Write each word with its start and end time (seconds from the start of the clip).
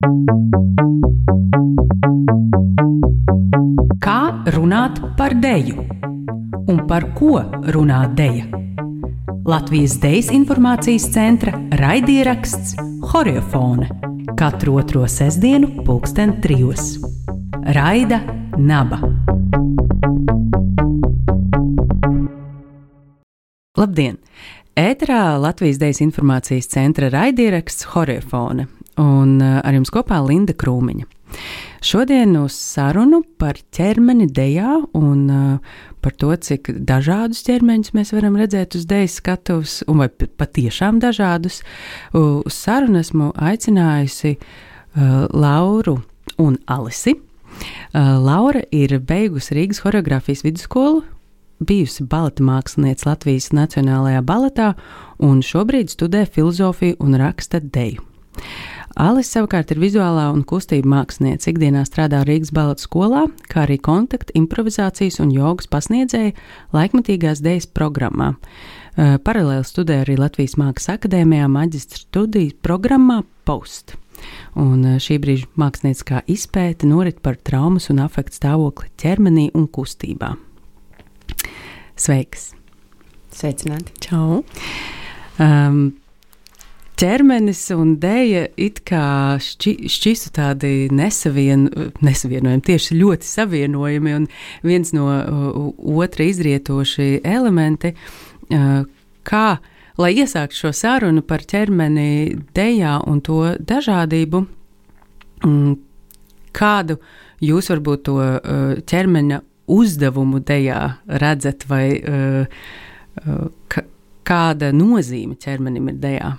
Kā 0.00 0.06
runāt 4.54 4.96
par 5.18 5.34
deju? 5.36 5.84
Un 6.72 6.86
par 6.88 7.04
ko 7.18 7.42
runā 7.68 8.08
deja? 8.16 8.46
Latvijas 9.44 9.98
Dejas 10.00 10.30
informācijas 10.32 11.04
centra 11.12 11.52
raidieraksts 11.76 12.80
Horiofone 13.12 13.90
katru 14.40 14.78
otro 14.80 15.04
sestdienu, 15.04 15.84
pulksten 15.84 16.40
trijos. 16.40 16.96
Raida 17.68 18.22
Naba. 18.56 19.04
Labdien! 23.76 24.16
Ēterā 24.80 25.36
Latvijas 25.36 25.76
Dejas 25.76 26.00
informācijas 26.00 26.72
centra 26.72 27.12
raidieraksts 27.12 27.84
Horiofone 27.92 28.79
un 28.98 29.38
uh, 29.40 29.60
ar 29.62 29.76
jums 29.76 29.92
kopā 29.94 30.20
Linda 30.26 30.56
Krūmiņa. 30.56 31.06
Šodien 31.80 32.34
uz 32.36 32.56
sarunu 32.58 33.22
par 33.40 33.56
ķermeni 33.72 34.26
dejā 34.34 34.74
un 34.98 35.20
uh, 35.30 35.78
par 36.04 36.16
to, 36.20 36.32
cik 36.36 36.72
dažādus 36.88 37.44
ķermeņus 37.46 37.94
mēs 37.96 38.12
varam 38.16 38.36
redzēt 38.40 38.76
uz 38.76 38.86
dēļas 38.88 39.16
skatuves, 39.20 39.76
un 39.88 40.02
vai 40.02 40.08
patiešām 40.10 41.00
dažādus. 41.00 41.60
Uz 42.16 42.56
sarunu 42.56 43.00
esmu 43.00 43.30
aicinājusi 43.36 44.36
uh, 44.36 45.26
Lauru 45.32 46.00
un 46.40 46.58
Alisi. 46.66 47.16
Uh, 47.16 48.16
Laura 48.20 48.62
ir 48.72 48.98
beigusi 49.00 49.56
Rīgas 49.56 49.82
choreogrāfijas 49.84 50.44
vidusskolu, 50.46 51.02
bijusi 51.60 52.06
baleta 52.08 52.44
mākslinieca 52.44 53.10
Latvijas 53.10 53.50
Nacionālajā 53.56 54.22
baletā 54.24 54.72
un 55.20 55.42
šobrīd 55.44 55.92
studē 55.92 56.24
filozofiju 56.28 56.96
un 57.04 57.18
raksta 57.20 57.60
deju. 57.60 58.04
Alis 59.00 59.30
savukārt 59.32 59.70
ir 59.72 59.78
vizuālā 59.80 60.26
un 60.28 60.42
kustība 60.44 60.90
mākslinieca. 60.92 61.46
Ikdienā 61.48 61.86
strādā 61.88 62.18
Rīgas 62.28 62.50
baleta 62.52 62.84
skolā, 62.84 63.22
kā 63.48 63.62
arī 63.62 63.78
kontakta, 63.80 64.34
improvizācijas 64.36 65.16
un 65.24 65.30
jogas 65.32 65.70
pasniedzēja 65.72 66.34
laikmatīgās 66.76 67.40
dejas 67.40 67.64
programmā. 67.64 68.34
Paralēli 69.24 69.64
studē 69.64 70.02
arī 70.02 70.18
Latvijas 70.20 70.58
Mākslas 70.60 70.98
akadēmijā 70.98 71.48
maģistra 71.48 72.02
studiju 72.02 72.58
programmā 72.60 73.22
Post. 73.48 73.96
Un 74.60 74.84
šī 75.00 75.16
brīža 75.22 75.48
mākslinieckā 75.56 76.20
izpēte 76.28 76.90
norit 76.90 77.22
par 77.24 77.40
traumas 77.40 77.88
un 77.88 78.02
afektu 78.04 78.36
stāvokli 78.36 78.92
ķermenī 79.00 79.46
un 79.56 79.64
kustībā. 79.72 80.34
Sveiks! 81.96 82.50
Sveicināti! 83.32 83.96
Čau! 84.04 84.42
Um, 85.40 85.80
ķermenis 87.00 87.62
un 87.72 87.94
dēļa 88.00 88.42
it 88.60 88.82
kā 88.88 89.38
šķi, 89.40 89.72
šķistu 89.88 90.32
tādi 90.36 90.72
nesavien, 90.92 91.66
nesavienojami, 92.04 92.64
tieši 92.66 92.98
ļoti 92.98 93.28
savienojami 93.28 94.16
un 94.18 94.26
viens 94.66 94.92
no 94.96 95.06
otra 95.96 96.26
izrietoši 96.28 97.22
elementi. 97.24 97.94
Kā, 99.30 99.46
lai 100.00 100.10
iesāktu 100.20 100.58
šo 100.58 100.72
sarunu 100.76 101.24
par 101.24 101.46
ķermeni 101.48 102.36
dēļā 102.56 102.96
un 103.08 103.22
to 103.24 103.40
dažādību, 103.72 104.42
kādu 106.60 106.98
jūs 107.40 107.72
varbūt 107.72 108.04
to 108.10 108.18
ķermeņa 108.90 109.40
uzdevumu 109.70 110.42
dejā 110.44 110.82
redzat, 111.22 111.64
vai 111.70 111.86
kāda 114.30 114.72
nozīme 114.76 115.40
ķermenim 115.40 115.92
ir 115.94 116.00
dejā? 116.04 116.36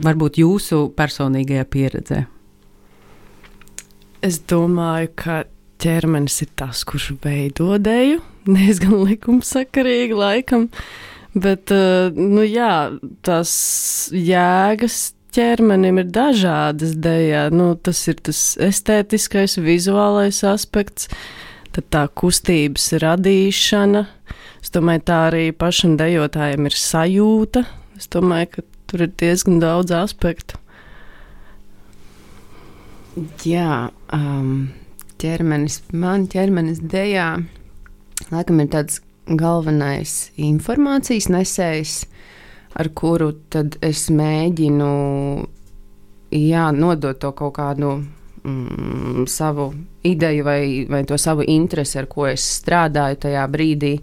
Varbūt 0.00 0.38
jūsu 0.40 0.86
personīgajā 0.96 1.64
pieredzē. 1.68 2.22
Es 4.24 4.38
domāju, 4.48 5.10
ka 5.18 5.42
ķermenis 5.82 6.38
ir 6.44 6.52
tas, 6.56 6.84
kurš 6.88 7.10
veido 7.24 7.74
dēļu. 7.82 8.20
Diezgan 8.46 8.94
likumsakarīgi, 9.10 10.16
laikam. 10.16 10.68
Bet, 11.32 11.72
uh, 11.74 12.12
nu 12.16 12.44
jā, 12.44 12.92
tās 13.26 13.52
jēgas 14.14 15.12
ķermenim 15.32 16.00
ir 16.02 16.10
dažādas 16.12 16.96
dēļā. 17.02 17.46
Nu, 17.54 17.72
tas 17.76 18.00
ir 18.08 18.20
tas 18.24 18.42
estētiskais, 18.60 19.58
vizuālais 19.60 20.42
aspekts. 20.48 21.08
Tad 21.72 21.88
tā 21.92 22.04
kustības 22.20 22.90
radīšana. 23.00 24.04
Es 24.62 24.72
domāju, 24.72 25.06
tā 25.08 25.22
arī 25.30 25.46
pašam 25.56 25.96
dejotājam 26.00 26.68
ir 26.68 26.76
sajūta. 26.76 27.64
Es 27.96 28.10
domāju, 28.12 28.50
ka 28.52 28.66
tur 28.92 29.06
ir 29.06 29.14
diezgan 29.16 29.56
daudz 29.62 29.94
aspektu. 29.96 30.60
Jā, 33.44 33.88
um, 34.12 34.68
ķermenis, 35.20 35.80
man 35.96 36.28
ķermenis 36.32 36.82
dejā, 36.92 37.30
laikam 38.32 38.60
ir 38.60 38.70
tāds 38.72 39.00
galvenais 39.28 40.30
informācijas 40.36 41.30
nesējs, 41.32 41.94
ar 42.76 42.92
kuru 42.96 43.30
tad 43.52 43.78
es 43.84 44.06
mēģinu 44.12 44.90
jā, 46.36 46.66
nodot 46.76 47.20
to 47.20 47.32
kaut 47.36 47.56
kādu 47.56 47.94
mm, 48.44 49.24
savu 49.28 49.70
ideju 50.08 50.44
vai, 50.44 50.62
vai 50.88 51.02
to 51.08 51.18
savu 51.20 51.44
interesi, 51.46 51.98
ar 52.00 52.08
ko 52.10 52.26
es 52.30 52.44
strādāju 52.60 53.20
tajā 53.26 53.44
brīdī. 53.52 53.96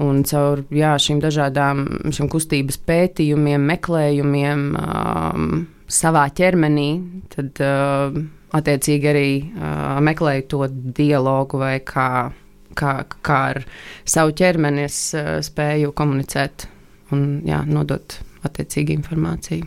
Un 0.00 0.22
caur 0.24 0.62
jā, 0.72 0.94
šīm 1.02 1.20
dažādām 1.20 1.84
šīm 2.14 2.28
kustības 2.32 2.78
pētījumiem, 2.88 3.64
meklējumiem 3.72 4.66
um, 4.80 5.48
savā 5.90 6.24
ķermenī, 6.36 6.88
tad 7.34 7.60
uh, 7.64 8.14
attiecīgi 8.56 9.10
arī 9.10 9.28
uh, 9.42 9.98
meklēju 10.06 10.46
to 10.52 10.62
dialogu 10.96 11.60
vai 11.60 11.74
kā, 11.84 12.30
kā, 12.78 12.94
kā 13.26 13.40
ar 13.52 13.62
savu 14.08 14.32
ķermeni 14.40 14.86
es 14.86 15.02
uh, 15.18 15.38
spēju 15.44 15.92
komunicēt 15.98 16.68
un 17.14 17.26
jā, 17.46 17.60
nodot 17.68 18.20
attiecīgi 18.46 18.96
informāciju. 18.96 19.66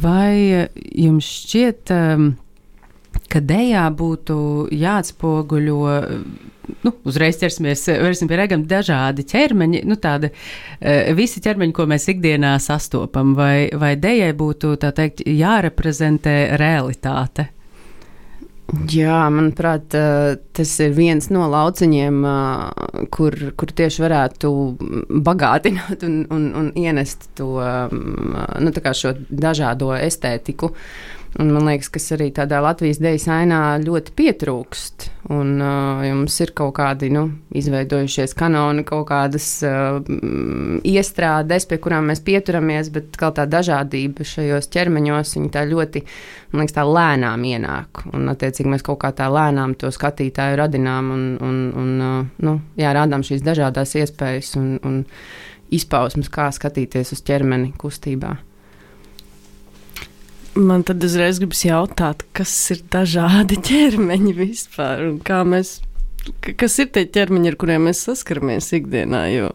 Vai 0.00 0.34
eh, 0.54 0.68
jums 1.04 1.26
šķiet, 1.42 1.90
ehm, 1.92 2.30
ka 3.30 3.42
dējā 3.44 3.84
būtu 3.96 4.38
jāatspoguļo, 4.74 5.78
nu, 6.86 6.92
uzreiz 7.08 7.38
ķersimies 7.40 7.86
pie 8.30 8.40
ragam, 8.40 8.66
dažādi 8.70 9.26
ķermeņi, 9.30 9.84
nu, 9.88 9.98
tādi 10.00 10.32
visi 11.18 11.42
ķermeņi, 11.44 11.76
ko 11.76 11.86
mēs 11.90 12.10
ikdienā 12.12 12.56
sastopam, 12.62 13.36
vai, 13.38 13.70
vai 13.74 13.94
dējai 14.00 14.34
būtu, 14.36 14.74
teikt, 14.96 15.24
jāreprezentē 15.26 16.36
realitāte? 16.60 17.50
Jā, 18.90 19.24
manuprāt, 19.34 19.90
tas 20.54 20.72
ir 20.84 20.92
viens 20.94 21.26
no 21.34 21.48
lauciņiem, 21.50 22.18
kur, 23.10 23.36
kur 23.58 23.72
tieši 23.80 24.04
varētu 24.04 24.50
bagātināt 25.26 26.04
un, 26.06 26.20
un, 26.30 26.44
un 26.60 26.68
ienest 26.78 27.26
to 27.38 27.50
nu, 28.62 28.74
dažādo 29.30 29.90
estētiku. 29.96 30.70
Un 31.38 31.52
man 31.54 31.68
liekas, 31.68 31.86
kas 31.94 32.08
arī 32.16 32.32
tādā 32.34 32.58
Latvijas 32.58 32.98
dēļa 32.98 33.34
ainā 33.36 33.58
ļoti 33.84 34.14
pietrūkst. 34.18 35.04
Un 35.30 35.60
uh, 35.62 36.00
jums 36.02 36.34
ir 36.42 36.50
kaut 36.58 36.72
kādi 36.80 37.06
nu, 37.14 37.22
izveidojušies 37.54 38.34
kanoni, 38.34 38.82
kaut 38.88 39.06
kādas 39.12 39.46
uh, 39.62 40.00
iestrādes, 40.82 41.68
pie 41.70 41.78
kurām 41.84 42.10
mēs 42.10 42.24
pieturamies, 42.26 42.90
bet 42.90 43.14
tā 43.14 43.46
dažādība 43.46 44.26
šajos 44.26 44.66
ķermeņos, 44.74 45.36
ļoti, 45.70 46.02
liekas, 46.58 46.76
lēnām 46.98 47.46
ienāk. 47.52 48.02
Un, 48.10 48.26
attiecīgi, 48.34 48.74
mēs 48.74 48.86
kaut 48.90 48.98
kā 49.04 49.14
tā 49.14 49.30
lēnām 49.30 49.78
to 49.78 49.94
skatītāju 49.94 50.58
radinām 50.58 51.14
un, 51.14 51.24
un, 51.38 51.64
un 51.78 51.96
uh, 52.08 52.20
nu, 52.42 52.58
jā, 52.80 52.90
rādām 52.96 53.22
šīs 53.22 53.46
dažādas 53.46 53.94
iespējas 54.02 54.56
un, 54.58 54.78
un 54.82 55.02
izpausmes, 55.70 56.26
kā 56.26 56.50
skatīties 56.50 57.14
uz 57.14 57.22
ķermeni 57.22 57.70
kustībā. 57.78 58.34
Man 60.58 60.82
tad 60.82 61.04
uzreiz 61.06 61.38
gribas 61.38 61.62
jautāt, 61.62 62.24
kas 62.34 62.52
ir 62.74 62.82
dažādi 62.90 63.60
ķermeņi 63.68 64.34
vispār 64.34 65.04
un 65.06 65.20
kā 65.22 65.44
mēs, 65.46 65.78
kas 66.58 66.78
ir 66.82 66.90
tie 66.94 67.06
ķermeņi, 67.06 67.52
ar 67.52 67.58
kuriem 67.60 67.86
mēs 67.86 68.02
saskaramies 68.08 68.72
ikdienā, 68.80 69.24
jo 69.30 69.52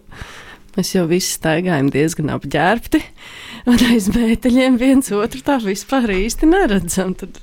mēs 0.78 0.94
jau 0.96 1.04
visi 1.10 1.34
staigājam 1.36 1.92
diezgan 1.92 2.32
apģērbti 2.36 3.02
un 3.72 3.84
aiz 3.90 4.08
mēteļiem 4.16 4.80
viens 4.80 5.12
otru 5.16 5.44
tā 5.44 5.58
vispār 5.64 6.16
īsti 6.16 6.48
neredzam. 6.52 7.12
Tad 7.20 7.42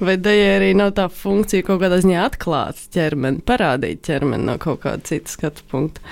vai 0.00 0.18
dejai 0.20 0.52
arī 0.58 0.70
nav 0.76 0.92
tā 0.98 1.08
funkcija 1.12 1.64
kaut 1.66 1.80
kādā 1.82 2.00
ziņā 2.02 2.20
atklāt 2.26 2.84
ķermeni, 2.94 3.40
parādīt 3.46 4.04
ķermeni 4.08 4.48
no 4.48 4.58
kaut 4.60 4.82
kāda 4.84 5.08
cita 5.08 5.32
skatu 5.32 5.64
punkta. 5.72 6.04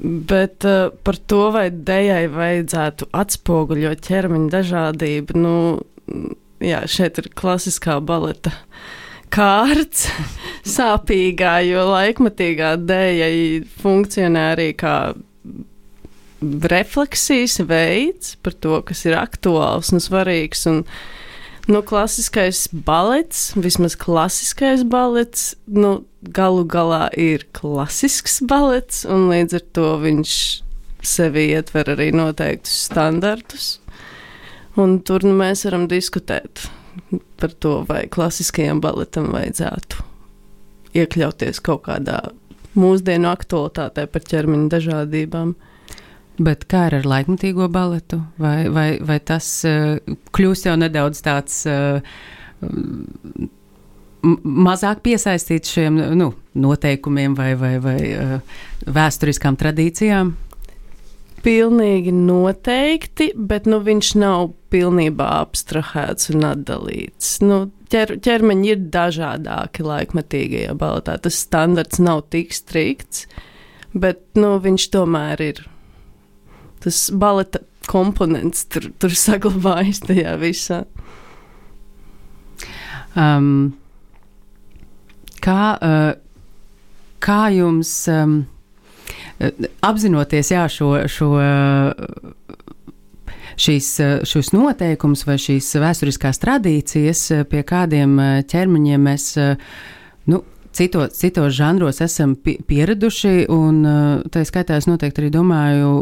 Bet 0.00 0.64
uh, 0.64 0.88
par 1.04 1.18
to, 1.28 1.50
vai 1.52 1.66
dejai 1.70 2.24
vajadzētu 2.32 3.10
atspoguļot 3.20 4.00
ķermeņa 4.06 4.52
dažādību, 4.54 5.36
nu, 5.36 5.54
jā, 6.62 6.82
šeit 6.90 7.20
ir 7.20 7.30
klasiskā 7.36 7.98
baleta 8.04 8.52
kārts, 9.30 10.08
sāpīgā, 10.76 11.60
jo 11.68 11.86
laikmatīgā 11.92 12.74
dēļa 12.82 13.30
funkcionē 13.82 14.46
arī 14.54 14.70
kā 14.78 14.96
refleksijas 16.40 17.60
veids 17.68 18.36
par 18.42 18.56
to, 18.56 18.80
kas 18.86 19.04
ir 19.06 19.16
aktuāls 19.20 19.92
un 19.94 20.02
svarīgs. 20.02 20.64
Un, 20.70 20.82
nu, 21.70 21.82
klasiskais 21.86 22.66
balets, 22.72 23.50
vismaz 23.60 23.96
klasiskais 24.00 24.84
balets, 24.88 25.52
nu, 25.68 26.00
galu 26.22 26.64
galā 26.68 27.08
ir 27.16 27.46
klasisks 27.56 28.40
balets, 28.48 29.04
un 29.08 29.28
līdz 29.32 29.60
ar 29.60 29.68
to 29.76 29.92
viņš 30.04 30.34
sevi 31.06 31.50
ietver 31.54 31.94
arī 31.94 32.10
noteiktus 32.16 32.86
standartus. 32.88 33.78
Un 34.78 35.00
tur 35.02 35.24
nu, 35.26 35.32
mēs 35.38 35.64
varam 35.66 35.88
diskutēt 35.90 36.68
par 37.40 37.54
to, 37.58 37.80
vai 37.88 38.04
klasiskajam 38.10 38.82
baletam 38.82 39.30
vajadzētu 39.34 40.04
iekļauties 41.00 41.62
kaut 41.64 41.84
kādā 41.88 42.20
mūsdienu 42.78 43.30
aktualitātē 43.30 44.06
par 44.10 44.26
ķermeņa 44.26 44.68
dažādībām. 44.74 45.54
Bet 46.40 46.64
kā 46.70 46.86
ar 46.88 47.04
laikmatīgo 47.04 47.66
baletu? 47.72 48.20
Vai, 48.40 48.68
vai, 48.72 48.88
vai 49.04 49.18
tas 49.20 49.48
uh, 49.68 49.98
kļūst 50.32 50.70
jau 50.70 50.76
nedaudz 50.80 51.20
tāds 51.24 51.64
uh, 51.68 52.00
mazāk 54.44 55.02
piesaistīts 55.04 55.74
šiem 55.74 55.98
nu, 56.16 56.30
noteikumiem 56.54 57.34
vai, 57.36 57.52
vai, 57.60 57.74
vai 57.82 57.98
uh, 58.14 58.62
vēsturiskām 58.86 59.58
tradīcijām? 59.60 60.32
Pilnīgi 61.40 62.12
noteikti, 62.12 63.30
bet 63.34 63.68
nu, 63.70 63.78
viņš 63.84 64.12
nav 64.20 64.50
pilnībā 64.72 65.28
abstrahēts 65.40 66.28
un 66.34 66.44
atdalīts. 66.50 67.38
Nu, 67.40 67.62
ķer, 67.92 68.18
ķermeņi 68.24 68.72
ir 68.74 68.84
dažādāki 68.92 69.86
laikmatīgajā 69.86 70.76
baletā. 70.80 71.16
Tas 71.24 71.40
standarts 71.46 72.02
nav 72.02 72.26
tik 72.34 72.52
strikts, 72.56 73.24
bet 73.96 74.22
nu, 74.38 74.54
viņš 74.62 74.88
tomēr 74.94 75.44
ir. 75.48 75.64
Tas 76.84 77.08
baleta 77.12 77.64
komponents 77.90 78.66
tur, 78.70 78.90
tur 79.00 79.16
saglabājas 79.16 80.04
tajā 80.06 80.36
visā. 80.40 80.84
Um, 83.18 83.72
kā, 85.42 85.62
uh, 85.82 86.12
kā 87.24 87.40
jums 87.56 87.90
um, 88.12 88.42
apzinoties 89.86 90.52
jā, 90.52 90.66
šo, 90.68 90.92
šo 91.08 91.30
šīs, 93.60 93.90
šos 94.28 94.52
noteikumus 94.54 95.24
vai 95.28 95.38
šīs 95.40 95.72
vēsturiskās 95.80 96.40
tradīcijas, 96.42 97.26
pie 97.50 97.62
kādiem 97.66 98.16
ķermeņiem 98.50 99.06
mēs 99.08 99.28
nu, 100.30 100.42
citos, 100.76 101.14
citos 101.18 101.54
žanros 101.56 102.00
esam 102.04 102.36
pieraduši, 102.40 103.46
un 103.52 103.80
tā 104.32 104.44
skaitā 104.48 104.78
es 104.80 104.88
noteikti 104.90 105.24
arī 105.24 105.32
domāju, 105.34 105.94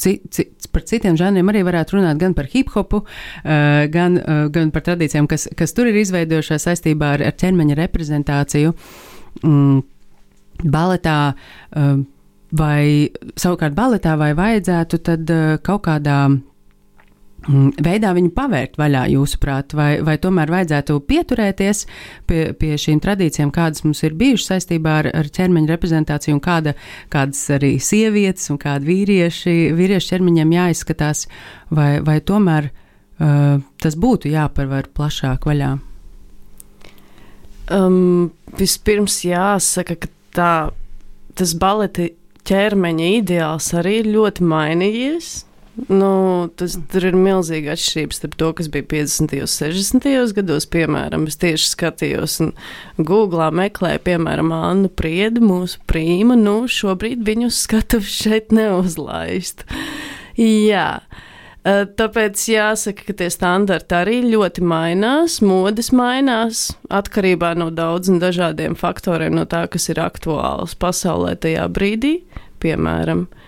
ci, 0.00 0.18
ci, 0.32 0.48
par 0.72 0.86
citiem 0.88 1.18
žanriem 1.18 1.52
arī 1.52 1.64
varētu 1.66 1.98
runāt 1.98 2.20
gan 2.20 2.34
par 2.36 2.48
hip 2.52 2.72
hopu, 2.74 3.02
gan, 3.44 4.18
gan 4.52 4.72
par 4.74 4.86
tradīcijām, 4.88 5.28
kas, 5.30 5.48
kas 5.56 5.76
tur 5.76 5.90
ir 5.90 6.00
izveidojušās 6.02 6.70
saistībā 6.70 7.16
ar, 7.18 7.26
ar 7.30 7.36
ķermeņa 7.36 7.78
reprezentāciju. 7.82 8.74
Mm, 9.44 9.82
baletā 10.64 11.18
vai 12.52 13.10
savukārt 13.34 13.74
baletā 13.74 14.14
vai 14.20 14.32
vajadzētu 14.38 15.02
tad 15.06 15.32
kaut 15.66 15.86
kādā 15.88 16.20
Mm, 17.46 17.70
veidā 17.78 18.10
viņu 18.16 18.32
pavērt 18.34 18.74
vaļā, 18.80 19.04
jūsuprāt, 19.12 19.74
vai, 19.78 20.00
vai 20.02 20.16
tomēr 20.18 20.50
vajadzētu 20.50 20.96
pieturēties 21.06 21.84
pie, 22.26 22.40
pie 22.58 22.72
šīm 22.80 22.98
tradīcijām, 23.04 23.52
kādas 23.54 23.84
mums 23.86 24.02
ir 24.02 24.16
bijušas 24.18 24.48
saistībā 24.50 24.96
ar, 25.02 25.08
ar 25.14 25.30
ķermeņa 25.30 25.70
reprezentāciju, 25.70 26.34
un 26.34 26.42
kāda, 26.42 26.74
kādas 27.12 27.44
arī 27.54 27.76
sievietes 27.78 28.50
un 28.50 28.58
kādi 28.62 28.90
vīrieši, 28.90 29.54
vīriešu 29.78 30.10
ķermeņiem 30.10 30.56
jāizskatās, 30.56 31.26
vai, 31.70 31.90
vai 32.02 32.18
tomēr 32.18 32.70
uh, 32.72 33.62
tas 33.84 33.98
būtu 34.02 34.32
jāparver 34.32 34.90
plašāk 34.96 35.46
vaļā? 35.46 35.72
Um, 37.76 38.32
vispirms 38.58 39.20
jāsaka, 39.26 40.00
ka 40.02 40.10
tā, 40.34 40.52
tas 41.38 41.54
baleti 41.62 42.10
ķermeņa 42.46 43.10
ideāls 43.20 43.72
arī 43.76 44.00
ir 44.02 44.14
ļoti 44.14 44.46
mainījies. 44.46 45.34
Nu, 45.92 46.48
tas, 46.56 46.78
ir 46.96 47.16
milzīga 47.20 47.74
atšķirība 47.74 48.16
starp 48.16 48.36
to, 48.40 48.48
kas 48.56 48.70
bija 48.72 48.86
50. 48.94 49.34
un 49.44 49.50
60. 49.52 50.06
gados. 50.38 50.66
Piemēram, 50.72 51.26
es 51.28 51.36
tieši 51.42 51.68
skatījos 51.74 52.38
un 52.46 52.54
Googlā 52.96 53.50
meklēju, 53.52 54.00
piemēram, 54.06 54.54
Annu 54.56 54.88
Priedu, 54.88 55.44
mūsu 55.44 55.82
prīmu. 55.90 56.38
Nu, 56.40 56.56
šobrīd 56.64 57.26
viņu 57.28 57.52
skatuves 57.52 58.16
šeit 58.24 58.56
neuzlaist. 58.56 59.66
Jā. 60.40 60.88
Tāpēc 61.66 62.42
jāsaka, 62.46 63.08
ka 63.08 63.14
tie 63.18 63.26
standarti 63.32 63.96
arī 63.98 64.20
ļoti 64.22 64.62
mainās, 64.62 65.40
modes 65.42 65.90
mainās 65.90 66.68
atkarībā 66.94 67.56
no 67.58 67.72
daudziem 67.74 68.20
dažādiem 68.22 68.76
faktoriem, 68.78 69.34
no 69.34 69.48
tā, 69.50 69.64
kas 69.72 69.88
ir 69.90 69.98
aktuāls 70.04 70.76
pasaulē 70.78 71.34
tajā 71.42 71.66
brīdī, 71.74 72.20
piemēram. 72.62 73.26
Uh, 73.26 73.42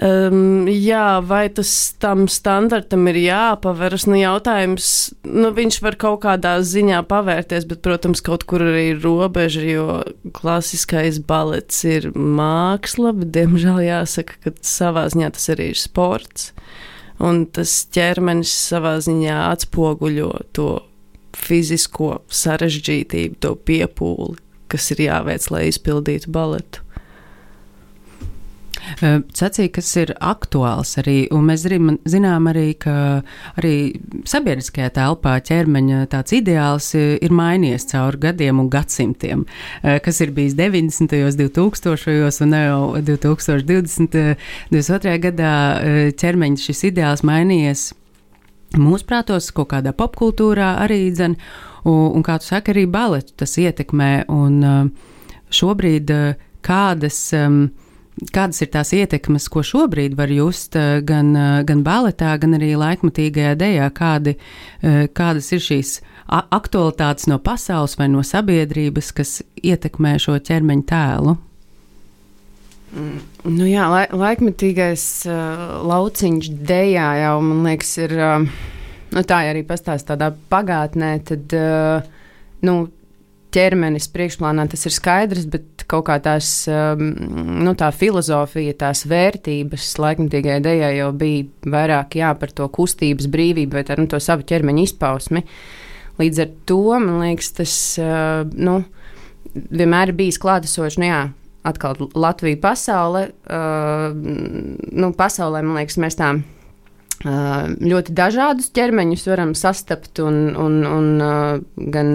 Um, 0.00 0.64
jā, 0.64 1.18
vai 1.20 1.50
tas 1.52 1.68
tam 2.00 2.24
standartam 2.30 3.04
ir 3.10 3.18
jāpaveras? 3.20 4.06
Nu, 4.08 4.14
jautājums, 4.16 5.10
nu, 5.28 5.50
viņš 5.52 5.76
var 5.84 5.98
kaut 6.00 6.22
kādā 6.22 6.54
ziņā 6.64 7.02
pavērties, 7.10 7.66
bet, 7.68 7.82
protams, 7.84 8.22
kaut 8.24 8.46
kur 8.48 8.64
arī 8.64 8.94
ir 8.94 9.02
robeža, 9.04 9.64
jo 9.68 9.98
klasiskais 10.36 11.18
balets 11.20 11.82
ir 11.84 12.08
māksla, 12.14 13.12
bet, 13.18 13.28
diemžēl, 13.36 13.82
jāsaka, 13.90 14.38
ka 14.46 14.54
savā 14.64 15.04
ziņā 15.12 15.34
tas 15.36 15.50
arī 15.52 15.68
ir 15.74 15.82
sports. 15.82 16.54
Un 17.20 17.42
tas 17.52 17.72
ķermenis 17.92 18.52
savā 18.70 18.94
ziņā 19.04 19.36
atspoguļo 19.50 20.30
to 20.56 20.68
fizisko 21.36 22.20
sarežģītību, 22.32 23.36
to 23.44 23.54
piepūli, 23.68 24.38
kas 24.72 24.90
ir 24.94 25.04
jāveic, 25.06 25.50
lai 25.52 25.66
izpildītu 25.68 26.32
baletu. 26.32 26.84
Sacīja, 29.00 29.70
kas 29.76 29.90
ir 30.00 30.12
aktuāls 30.16 30.96
arī, 31.00 31.16
un 31.34 31.46
mēs 31.48 31.66
zinām 32.08 32.48
arī, 32.50 32.72
ka 32.80 32.94
arī 33.60 33.74
sabiedriskajā 34.28 34.90
telpā 34.96 35.36
ķermeņa 35.46 36.06
tāds 36.12 36.34
ideāls 36.36 36.90
ir 36.96 37.34
mainījies 37.34 37.88
cauri 37.92 38.22
gadiem 38.26 38.62
un 38.62 38.70
gadsimtiem, 38.72 39.46
kas 39.82 40.20
ir 40.24 40.34
bijis 40.36 40.56
90. 40.58 41.16
un 41.26 41.38
2000. 41.40 42.42
un 42.46 42.58
jau 42.60 42.82
2020. 43.12 44.36
22. 44.70 45.16
gadā 45.26 45.54
ķermeņa 46.20 46.64
šis 46.66 46.84
ideāls 46.90 47.24
mainījies 47.26 47.90
mūsu 48.78 49.06
prātos, 49.08 49.50
kaut 49.54 49.72
kādā 49.72 49.92
popkultūrā 49.96 50.76
arī 50.84 51.08
dzen, 51.10 51.36
un, 51.84 52.10
un 52.14 52.26
kā 52.26 52.38
tu 52.40 52.50
saki, 52.50 52.74
arī 52.74 52.86
baletu 52.90 53.34
tas 53.42 53.56
ietekmē, 53.58 54.12
un 54.30 54.92
šobrīd 55.50 56.12
kādas 56.66 57.18
um, 57.34 57.62
Kādas 58.28 58.60
ir 58.60 58.68
tās 58.68 58.90
ietekmes, 58.92 59.46
ko 59.48 59.62
šobrīd 59.64 60.12
var 60.18 60.28
just 60.28 60.76
eh, 60.76 61.00
gan, 61.06 61.32
eh, 61.36 61.62
gan 61.64 61.80
baletā, 61.86 62.34
gan 62.40 62.52
arī 62.58 62.74
laikmatīgajā 62.76 63.54
dejā? 63.56 63.86
Kādi, 63.96 64.34
eh, 64.82 65.06
kādas 65.16 65.48
ir 65.56 65.62
šīs 65.64 65.92
aktualitātes 66.28 67.26
no 67.30 67.40
pasaules 67.42 67.96
vai 67.98 68.10
no 68.12 68.20
sabiedrības, 68.26 69.08
kas 69.16 69.40
ietekmē 69.56 70.18
šo 70.20 70.36
ķermeņa 70.36 70.86
tēlu? 70.92 71.36
Mm, 72.90 73.18
nu 73.56 73.66
jā, 73.70 73.86
lai, 73.90 74.04
laikmetīgais 74.10 75.04
uh, 75.30 75.80
lauciņš 75.86 76.48
dejā 76.66 77.08
jau, 77.22 77.34
man 77.46 77.66
liekas, 77.68 77.92
ir. 78.02 78.14
Uh, 78.18 78.46
nu 79.14 79.22
tā 79.26 79.40
arī 79.50 79.62
pastāstīt 79.66 80.10
tādā 80.10 80.32
pagātnē, 80.50 81.12
tad 81.26 81.54
uh, 81.54 82.08
nu, 82.66 82.74
ķermenis 83.54 84.08
priekšplānā 84.14 84.66
tas 84.70 84.86
ir 84.86 84.94
skaidrs, 84.94 85.46
bet 85.50 85.84
kaut 85.90 86.06
kā 86.08 86.18
tās, 86.22 86.48
um, 86.70 87.02
nu, 87.64 87.74
tā 87.78 87.90
filozofija, 87.94 88.76
tās 88.78 89.04
vērtības 89.10 89.88
laikmatīgajai 90.02 90.62
dejai 90.64 90.92
jau 90.98 91.10
bija 91.16 91.72
vairāk 91.74 92.18
jā, 92.20 92.30
par 92.38 92.54
to 92.54 92.68
kustības 92.72 93.28
brīvību 93.30 93.78
vai 93.78 93.84
tā, 93.88 93.98
nu, 93.98 94.06
to 94.10 94.20
savu 94.22 94.46
ķermeņa 94.46 94.86
izpausmi. 94.86 95.44
Līdz 96.20 96.42
ar 96.44 96.54
to 96.68 96.80
man 97.00 97.20
liekas, 97.24 97.52
tas 97.58 97.74
uh, 98.02 98.44
nu, 98.54 98.80
vienmēr 99.54 100.12
ir 100.12 100.18
bijis 100.20 100.38
klātesošs. 100.42 101.00
Nu, 101.00 101.08
jā, 101.08 101.20
atkal 101.66 101.98
Latvija 102.14 102.60
pasaule. 102.62 103.30
Uh, 103.48 104.10
nu, 104.14 105.12
pasaulē, 105.16 105.64
man 105.64 105.80
liekas, 105.80 105.98
mēs 106.02 106.18
tā 106.20 106.34
uh, 106.36 106.44
ļoti 107.80 108.14
dažādus 108.16 108.70
ķermeņus 108.76 109.26
varam 109.32 109.56
sastapt 109.58 110.22
un, 110.22 110.46
un, 110.54 110.80
un 110.86 111.10
gan. 111.90 112.14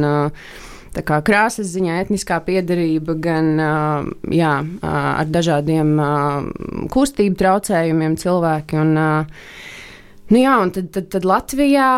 Uh, 0.95 1.03
kā 1.03 1.19
krāsas 1.25 1.71
ziņā, 1.73 1.99
etniskā 2.05 2.37
piedarība, 2.45 3.15
gan 3.19 3.49
jā, 4.31 4.53
ar 4.85 5.31
dažādiem 5.31 5.95
kustību 6.93 7.39
traucējumiem 7.39 8.15
cilvēki. 8.21 8.79
Un, 8.79 8.93
nu 10.31 10.43
jā, 10.43 10.53
un 10.61 10.71
tad, 10.75 10.91
tad, 10.95 11.09
tad 11.17 11.27
Latvijā, 11.27 11.89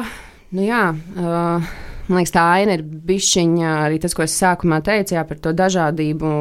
nu 0.57 0.65
jā, 0.65 0.81
man 1.17 2.17
liekas, 2.17 2.33
tā 2.33 2.47
aina 2.55 2.77
ir 2.77 2.85
bišķiņa 2.87 3.75
arī 3.83 4.01
tas, 4.01 4.17
ko 4.17 4.25
es 4.25 4.37
sākumā 4.39 4.81
teicu, 4.85 5.17
jā, 5.17 5.25
par 5.27 5.41
to 5.43 5.53
dažādību, 5.57 6.33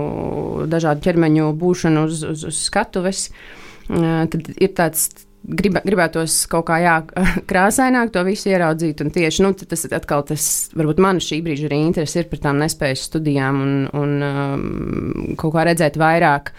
dažādu 0.73 1.05
ķermeņu 1.09 1.53
būšanu 1.61 2.09
uz, 2.09 2.25
uz, 2.33 2.49
uz 2.53 2.65
skatuves. 2.71 3.29
tad 3.87 4.53
ir 4.57 4.73
tāds 4.75 5.26
grib, 5.45 5.79
gribētos 5.85 6.39
kaut 6.51 6.67
kā 6.71 6.79
jā, 6.83 6.97
krāsaināk 7.51 8.13
to 8.15 8.23
visu 8.27 8.51
ieraudzīt. 8.53 9.03
Tieši 9.15 9.45
nu, 9.45 9.53
tas 9.59 9.87
atkal 9.91 10.25
tas, 10.29 10.49
varbūt 10.77 11.03
man 11.03 11.21
šī 11.23 11.43
brīža 11.45 11.69
arī 11.71 11.83
interese 11.85 12.23
ir 12.23 12.31
par 12.31 12.43
tām 12.49 12.61
nespējas 12.63 13.07
studijām 13.11 13.63
un, 13.63 13.77
un 13.97 14.17
um, 14.27 14.67
kaut 15.39 15.57
kā 15.57 15.69
redzēt 15.71 16.01
vairāk. 16.01 16.53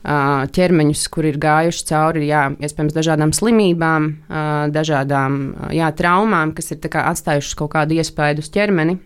Uh, 0.00 0.46
ķermeņus, 0.56 1.00
kur 1.12 1.26
ir 1.28 1.36
gājuši 1.36 1.82
cauri, 1.90 2.22
jā, 2.30 2.46
iespējams, 2.56 2.94
dažādām 2.96 3.34
slimībām, 3.36 4.06
uh, 4.08 4.46
dažādām 4.72 5.34
jā, 5.76 5.90
traumām, 5.92 6.54
kas 6.56 6.72
ir 6.72 6.80
kā, 6.80 7.02
atstājušas 7.10 7.58
kaut 7.58 7.74
kādu 7.74 7.98
iespaidu 8.00 8.40
uz 8.40 8.48
ķermeni. 8.54 8.96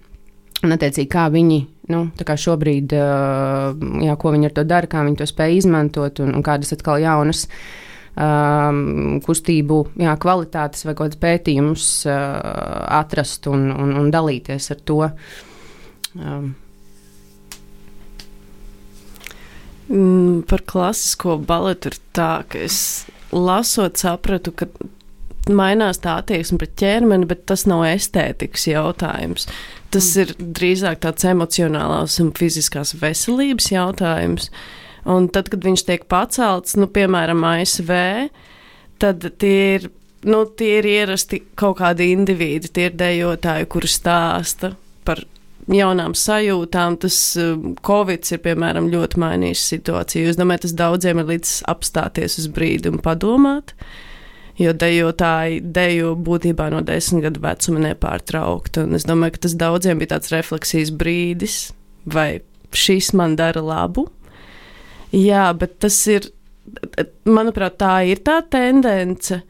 Un, 0.62 0.70
attiecīgi, 0.70 1.08
kā 1.10 1.24
viņi 1.34 1.58
nu, 1.90 2.04
kā 2.14 2.36
šobrīd, 2.38 2.94
uh, 2.94 3.74
jā, 4.06 4.14
ko 4.22 4.36
viņi 4.36 4.46
ar 4.46 4.54
to 4.54 4.62
dara, 4.70 4.92
kā 4.92 5.02
viņi 5.02 5.18
to 5.18 5.26
spēj 5.26 5.58
izmantot 5.64 6.22
un, 6.22 6.30
un 6.38 6.46
kādas 6.46 6.70
atkal 6.78 7.02
jaunas 7.02 7.48
uh, 7.48 7.58
um, 8.16 9.20
kustību 9.24 9.80
jā, 10.00 10.14
kvalitātes 10.20 10.86
vai 10.86 10.96
kādas 10.98 11.20
pētījumus 11.22 11.86
uh, 12.08 12.18
atrast 13.00 13.48
un, 13.50 13.70
un, 13.72 13.94
un 14.00 14.10
dalīties 14.14 14.70
ar 14.74 14.82
to. 14.88 15.00
Um. 16.18 16.52
Mm, 19.90 20.44
par 20.48 20.64
klasisko 20.64 21.38
baletu 21.44 21.92
ir 21.92 21.98
tā, 22.16 22.32
ka 22.48 22.62
es 22.64 22.78
lasot, 23.34 23.98
sapratu, 24.00 24.54
ka 24.56 24.70
mainās 25.50 26.00
tā 26.00 26.14
attieksme 26.22 26.56
pret 26.62 26.72
ķermeni, 26.80 27.28
bet 27.28 27.44
tas 27.50 27.66
nav 27.68 27.84
estētikas 27.90 28.64
jautājums. 28.70 29.44
Tas 29.92 30.14
mm. 30.14 30.22
ir 30.22 30.54
drīzāk 30.56 31.02
tāds 31.04 31.26
emocionālās 31.28 32.16
un 32.22 32.32
fiziskās 32.38 32.94
veselības 33.02 33.68
jautājums. 33.74 34.48
Uh, 34.48 34.80
Un 35.10 35.28
tad, 35.28 35.50
kad 35.52 35.64
viņš 35.66 35.84
tiek 35.84 36.06
pacelts, 36.08 36.78
nu, 36.80 36.88
piemēram, 36.88 37.44
ASV, 37.44 37.92
tad 39.02 39.26
tie 39.40 39.58
ir, 39.74 39.90
nu, 40.24 40.44
tie 40.48 40.78
ir 40.78 40.88
ierasti 40.88 41.42
kaut 41.60 41.78
kādi 41.82 42.08
indivīdi, 42.14 42.72
tie 42.72 42.88
ir 42.88 42.96
dejotāji, 42.96 43.68
kuri 43.74 43.90
stāsta 43.90 44.72
par 45.04 45.20
jaunām 45.68 46.14
sajūtām. 46.16 46.98
Tas 47.02 47.18
um, 47.40 47.74
Covid 47.84 48.24
ir, 48.32 48.40
piemēram, 48.44 48.88
ļoti 48.92 49.20
mainījis 49.20 49.68
situāciju. 49.74 50.32
Es 50.32 50.40
domāju, 50.40 50.64
tas 50.66 50.76
daudziem 50.80 51.20
ir 51.20 51.30
līdz 51.34 51.54
apstāties 51.72 52.40
uz 52.42 52.48
brīdi 52.52 52.92
un 52.92 53.00
padomāt. 53.04 53.76
Jo 54.60 54.70
dejotāji 54.78 55.64
dejo 55.74 56.12
būtībā 56.14 56.68
no 56.70 56.80
desmit 56.86 57.24
gadu 57.26 57.42
vecuma 57.42 57.80
nepārtraukti. 57.88 58.84
Un 58.86 58.96
es 58.96 59.06
domāju, 59.08 59.34
ka 59.34 59.46
tas 59.48 59.56
daudziem 59.58 59.98
bija 59.98 60.14
tāds 60.14 60.30
refleksijas 60.30 60.92
brīdis, 60.94 61.56
vai 62.06 62.44
šis 62.74 63.10
man 63.18 63.34
dara 63.38 63.62
labu, 63.64 64.06
Jā, 65.14 65.48
bet 65.54 65.78
tas 65.84 65.96
ir, 66.10 66.26
manuprāt, 67.28 67.78
tā 67.78 67.96
ir 68.08 68.22
tā 68.26 68.40
tendence 68.50 69.42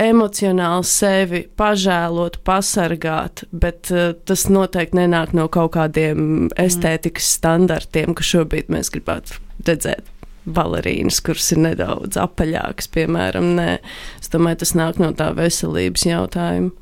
emocionāli 0.00 0.86
sevi 0.86 1.40
pažēlot, 1.58 2.40
pasargāt, 2.46 3.44
bet 3.50 3.90
uh, 3.92 4.12
tas 4.28 4.46
noteikti 4.52 5.00
nenāk 5.00 5.34
no 5.36 5.48
kaut 5.52 5.74
kādiem 5.76 6.48
estētikas 6.60 7.34
standartiem, 7.38 8.14
ka 8.16 8.24
šobrīd 8.24 8.70
mēs 8.72 8.92
gribētu 8.94 9.40
redzēt 9.66 10.08
balerīnas, 10.50 11.20
kuras 11.24 11.50
ir 11.54 11.62
nedaudz 11.66 12.18
apaļākas, 12.20 12.88
piemēram. 12.94 13.52
Nē, 13.58 13.70
es 14.20 14.32
domāju, 14.32 14.62
tas 14.62 14.74
nāk 14.78 15.00
no 15.02 15.12
tā 15.16 15.30
veselības 15.36 16.06
jautājuma. 16.08 16.72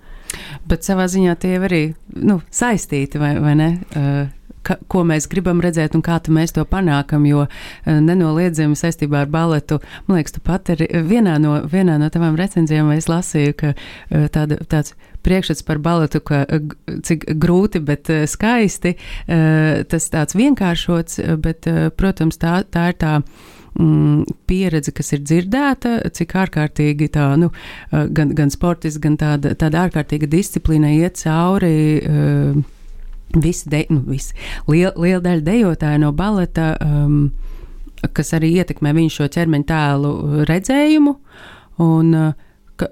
Bet 0.68 0.84
savā 0.84 1.06
ziņā 1.08 1.34
tie 1.40 1.54
arī 1.56 1.82
nu, 2.20 2.42
saistīti, 2.54 3.20
vai, 3.20 3.32
vai 3.42 3.54
ne? 3.58 3.70
Uh, 3.96 4.26
ka, 4.68 4.76
ko 4.90 5.04
mēs 5.08 5.28
gribam 5.30 5.62
redzēt 5.64 5.96
un 5.96 6.04
kā 6.04 6.18
mēs 6.34 6.54
to 6.56 6.64
panākam. 6.68 7.26
Jo 7.28 7.46
eh, 7.48 7.98
nenoliedzami 8.04 8.76
saistībā 8.78 9.24
ar 9.24 9.32
baletu, 9.32 9.80
man 10.06 10.20
liekas, 10.20 10.36
tu 10.36 10.44
pat 10.44 10.72
arī 10.74 10.88
vienā 11.08 11.38
no, 11.42 11.58
vienā 11.68 11.98
no 12.00 12.10
tavām 12.12 12.38
recenzijām 12.38 12.90
es 12.96 13.08
lasīju, 13.10 13.56
ka 13.58 13.74
eh, 13.74 14.26
tāda, 14.34 14.60
tāds 14.68 14.96
priekšstats 15.26 15.64
par 15.66 15.80
baletu, 15.82 16.22
ka 16.24 16.44
cik 17.04 17.30
grūti, 17.40 17.82
bet 17.84 18.10
eh, 18.12 18.24
skaisti, 18.30 18.94
tas 19.28 20.04
tāds 20.12 20.36
vienkāršots, 20.38 21.18
bet, 21.42 21.66
protams, 21.98 22.38
tā, 22.40 22.60
tā 22.72 22.86
ir 22.92 22.96
tā 23.00 23.12
mm, 23.20 24.38
pieredze, 24.48 24.94
kas 24.96 25.12
ir 25.16 25.22
dzirdēta, 25.24 25.98
cik 26.16 26.34
ārkārtīgi 26.44 27.10
tā, 27.14 27.28
nu, 27.40 27.50
gan, 27.90 28.32
gan 28.38 28.52
sportisti, 28.54 29.02
gan 29.04 29.18
tāda, 29.20 29.54
tāda 29.58 29.84
ārkārtīga 29.86 30.30
disciplīna 30.32 30.94
iet 30.96 31.20
cauri. 31.20 31.76
Uh, 31.98 32.77
Visi, 33.34 33.68
de, 33.68 33.84
nu, 33.90 34.00
visi 34.08 34.32
liela, 34.68 34.94
liela 34.96 35.20
daļa 35.20 35.44
dejotāju 35.44 36.00
no 36.00 36.12
baleta, 36.16 36.70
um, 36.80 37.28
kas 38.16 38.32
arī 38.36 38.54
ietekmē 38.62 38.94
viņu 38.96 39.12
šo 39.12 39.26
ķermeņa 39.34 39.66
tēlu 39.68 40.12
redzējumu. 40.48 41.12
Un, 41.84 42.14
uh, 42.16 42.30
ka, 42.80 42.88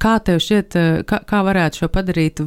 kā 0.00 0.14
tev 0.24 0.40
šķiet, 0.40 0.76
uh, 0.80 1.00
kā, 1.08 1.20
kā 1.28 1.42
varētu 1.44 1.82
šo 1.82 1.88
padarīt 1.92 2.40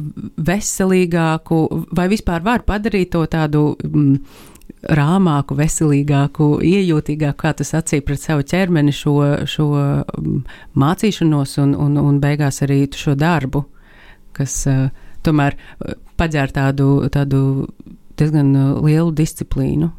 veselīgāku, 0.50 1.60
vai 1.94 2.08
vispār 2.10 2.42
var 2.42 2.64
padarīt 2.66 3.12
to 3.14 3.22
tādu 3.30 3.62
mm, 3.78 4.16
rāmāku, 4.98 5.54
veselīgāku, 5.60 6.48
iejūtīgāku, 6.66 7.38
kā 7.44 7.52
tas 7.54 7.70
acīm 7.78 8.02
pret 8.06 8.24
savu 8.24 8.42
ķermeni, 8.42 8.96
šo, 8.96 9.14
šo 9.46 9.68
mm, 9.76 10.42
mācīšanos 10.82 11.54
un, 11.62 11.78
un, 11.78 11.94
un 12.02 12.18
beigās 12.22 12.58
arī 12.66 12.88
šo 12.90 13.14
darbu, 13.14 13.62
kas 14.34 14.64
uh, 14.66 14.90
tomēr 15.26 15.56
paģēra 16.20 16.54
tādu, 16.56 16.90
tādu 17.12 17.40
diezgan 18.20 18.52
uh, 18.56 18.68
lielu 18.84 19.12
disciplīnu. 19.16 19.90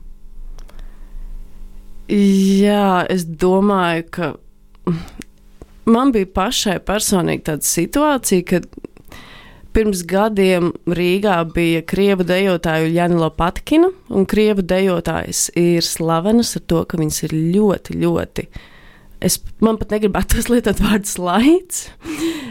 Jā, 2.12 3.06
es 3.10 3.24
domāju, 3.24 4.08
ka 4.12 4.32
man 5.88 6.12
bija 6.12 6.28
pašai 6.36 6.80
personīgi 6.84 7.46
tāda 7.48 7.68
situācija, 7.68 8.48
kad 8.50 8.68
pirms 9.72 10.02
gadiem 10.08 10.74
Rīgā 10.92 11.38
bija 11.56 11.86
krievu 11.88 12.26
dejotāja 12.28 12.90
Janila 12.92 13.32
Patkina, 13.32 13.94
un 14.12 14.28
krievu 14.28 14.66
dejotājs 14.68 15.48
ir 15.60 15.88
slavens 15.88 16.58
ar 16.60 16.68
to, 16.68 16.84
ka 16.84 17.00
viņas 17.00 17.24
ir 17.30 17.38
ļoti, 17.56 17.98
ļoti 18.04 18.48
Es, 19.22 19.38
man 19.62 19.78
pat 19.78 19.94
negribētu 19.94 20.42
lietot 20.50 20.82
vārdu 20.86 21.10
slaids. 21.10 21.86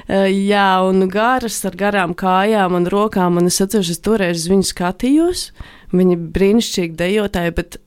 Uh, 0.07 0.29
jā, 0.31 0.69
un 0.87 1.09
garas 1.11 1.59
ar 1.67 1.77
garām 1.79 2.15
kājām 2.19 2.77
un 2.79 2.89
rokām. 2.91 3.41
Un 3.41 3.51
es 3.51 3.61
atceros, 3.63 3.91
es 3.91 4.03
toreiz 4.05 4.47
viņu 4.51 4.69
skatījos. 4.71 5.49
Viņa 5.91 6.19
brīnišķīgi 6.35 6.99
dejotāja, 6.99 7.55
bet 7.57 7.81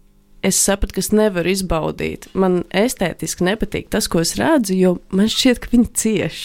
es 0.44 0.60
sapratu, 0.60 0.98
ka 0.98 1.04
es 1.06 1.14
nevaru 1.16 1.54
izbaudīt. 1.54 2.28
Man 2.36 2.64
estētiski 2.76 3.48
nepatīk 3.48 3.88
tas, 3.94 4.10
ko 4.12 4.20
es 4.24 4.36
redzu, 4.40 4.76
jo 4.76 4.98
man 5.16 5.32
šķiet, 5.32 5.64
ka 5.64 5.72
viņi 5.72 5.90
cieš. 6.04 6.44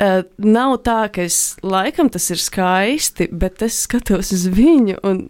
Uh, 0.00 0.24
nav 0.42 0.80
tā, 0.82 1.04
ka 1.12 1.26
es 1.28 1.60
laikam 1.62 2.08
tas 2.10 2.30
ir 2.32 2.40
skaisti, 2.40 3.28
bet 3.30 3.62
es 3.62 3.84
skatos 3.84 4.32
uz 4.34 4.48
viņu 4.50 4.96
un 5.06 5.28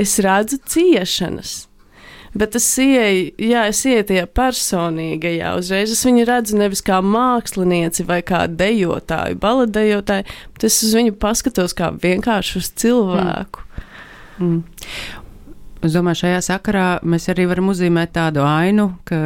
es 0.00 0.16
redzu 0.24 0.58
ciešanas 0.64 1.60
bet 2.38 2.56
es 2.58 2.66
ieeju, 2.80 3.32
jā, 3.50 3.66
es 3.70 3.82
ieeju 3.88 4.06
tajā 4.10 4.26
personīgajā 4.38 5.54
uzreiz. 5.58 5.94
Es 5.94 6.04
viņu 6.06 6.26
redzu 6.28 6.60
nevis 6.60 6.84
kā 6.84 7.00
mākslinieci 7.04 8.06
vai 8.08 8.20
kā 8.26 8.44
dejotāju, 8.48 9.40
baladejotāju, 9.42 10.28
bet 10.54 10.68
es 10.68 10.78
uz 10.86 10.94
viņu 10.98 11.16
paskatos 11.22 11.76
kā 11.78 11.92
vienkārši 12.02 12.62
uz 12.62 12.72
cilvēku. 12.82 13.66
Mm. 13.66 13.82
Mm. 14.42 14.62
Es 15.82 15.96
domāju, 15.96 16.20
šajā 16.20 16.42
sakarā 16.46 16.86
mēs 17.02 17.24
arī 17.32 17.48
varam 17.50 17.72
uzzīmēt 17.72 18.12
tādu 18.14 18.44
ainu, 18.46 18.92
ka 19.08 19.18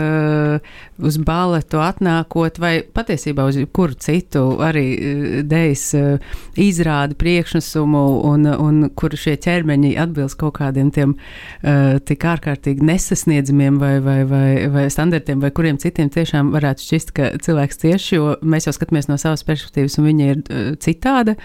uz 0.98 1.18
baletu 1.20 1.80
atnākot, 1.82 2.60
vai 2.62 2.80
patiesībā 2.80 3.44
uz 3.48 3.58
kuru 3.76 3.96
citu 4.00 4.44
arī 4.64 4.84
eh, 4.94 5.24
dejas 5.46 5.84
eh, 5.96 6.34
izrāda 6.60 7.16
priekšnesumu, 7.18 8.04
un, 8.30 8.46
un 8.48 8.88
kur 8.96 9.16
šie 9.16 9.36
ķermeņi 9.42 9.94
atbilst 10.00 10.38
kaut 10.40 10.56
kādiem 10.56 10.88
tiem 10.94 11.12
uh, 11.16 11.98
tik 12.06 12.24
ārkārtīgi 12.28 12.84
nesasniedzamiem 12.86 13.78
vai, 13.80 13.92
vai, 14.04 14.16
vai, 14.28 14.48
vai 14.72 14.84
standartiem, 14.92 15.40
vai 15.42 15.50
kuriem 15.54 15.78
citiem 15.80 16.08
tiešām 16.12 16.52
varētu 16.54 16.84
šķist, 16.84 17.12
ka 17.16 17.30
cilvēks 17.44 17.80
cieši, 17.82 18.16
jo 18.16 18.34
mēs 18.46 18.68
jau 18.68 18.74
skatāmies 18.76 19.10
no 19.10 19.18
savas 19.20 19.44
perspektīvas, 19.46 19.98
un 20.00 20.08
viņa 20.08 20.30
ir 20.32 20.40
uh, 20.42 20.70
citāda. 20.82 21.36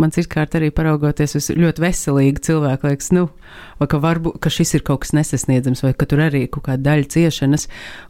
Man 0.00 0.12
cirkārt 0.14 0.56
arī 0.58 0.72
paraugoties 0.74 1.38
uz 1.38 1.50
ļoti 1.54 1.84
veselīgu 1.84 2.42
cilvēku, 2.46 2.90
liekas, 2.90 3.12
nu, 3.16 3.28
vai 3.80 3.88
ka 3.90 4.00
varbūt, 4.02 4.40
ka 4.42 4.52
šis 4.52 4.76
ir 4.78 4.84
kaut 4.86 5.04
kas 5.04 5.14
nesasniedzams, 5.16 5.82
vai 5.84 5.92
ka 5.96 6.08
tur 6.08 6.22
arī 6.26 6.44
ir 6.46 6.52
kaut 6.52 6.66
kāda 6.68 6.82
daļa 6.90 7.10
ciešanas, 7.12 7.66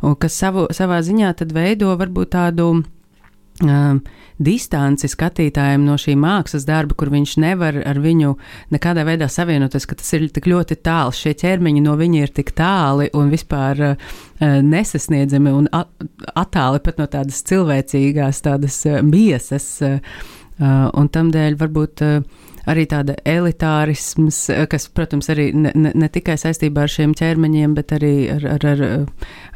un 0.07 0.17
kas 0.21 0.38
savu, 0.41 0.67
savā 0.87 1.02
ziņā 1.02 1.35
veido 1.50 1.90
varbūt 1.99 2.31
tādu 2.37 2.69
um, 2.78 3.99
distanci 4.38 5.09
skatītājiem 5.09 5.85
no 5.87 5.97
šī 5.99 6.14
mākslas 6.21 6.66
darba, 6.69 6.95
kur 6.95 7.11
viņš 7.11 7.37
nevar 7.43 7.81
ar 7.88 7.99
viņu 8.00 8.37
nekādā 8.75 9.07
veidā 9.09 9.28
savienoties, 9.33 9.87
ka 9.88 9.99
tas 9.99 10.12
ir 10.14 10.28
tik 10.31 10.47
ļoti 10.47 10.78
tāls, 10.85 11.19
šie 11.19 11.35
ķermeņi 11.40 11.83
no 11.85 11.97
viņa 11.97 12.23
ir 12.23 12.35
tik 12.37 12.52
tāli 12.57 13.11
un 13.16 13.33
vispār 13.33 13.85
uh, 13.90 14.16
nesasniedzami 14.40 15.52
un 15.57 15.69
attāli 15.73 16.83
pat 16.85 17.00
no 17.00 17.09
tādas 17.11 17.43
cilvēcīgās, 17.49 18.45
tādas 18.47 18.83
uh, 18.87 19.02
miesas. 19.05 19.71
Uh, 19.85 20.35
Uh, 20.57 20.87
un 20.97 21.11
tam 21.12 21.28
dēļ 21.28 21.59
varbūt 21.61 22.00
uh, 22.00 22.45
arī 22.70 22.87
tāda 22.90 23.16
elitārisms, 23.26 24.40
uh, 24.52 24.64
kas, 24.70 24.88
protams, 24.94 25.30
arī 25.32 25.50
ne, 25.54 25.73
ne, 25.75 25.92
ne 25.94 26.11
tikai 26.12 26.38
saistībā 26.40 26.87
ar 26.87 26.92
šiem 26.92 27.14
ķermeņiem, 27.18 27.76
bet 27.76 27.94
arī 27.96 28.14
ar, 28.37 28.46
ar, 28.56 28.66
ar, 28.73 28.85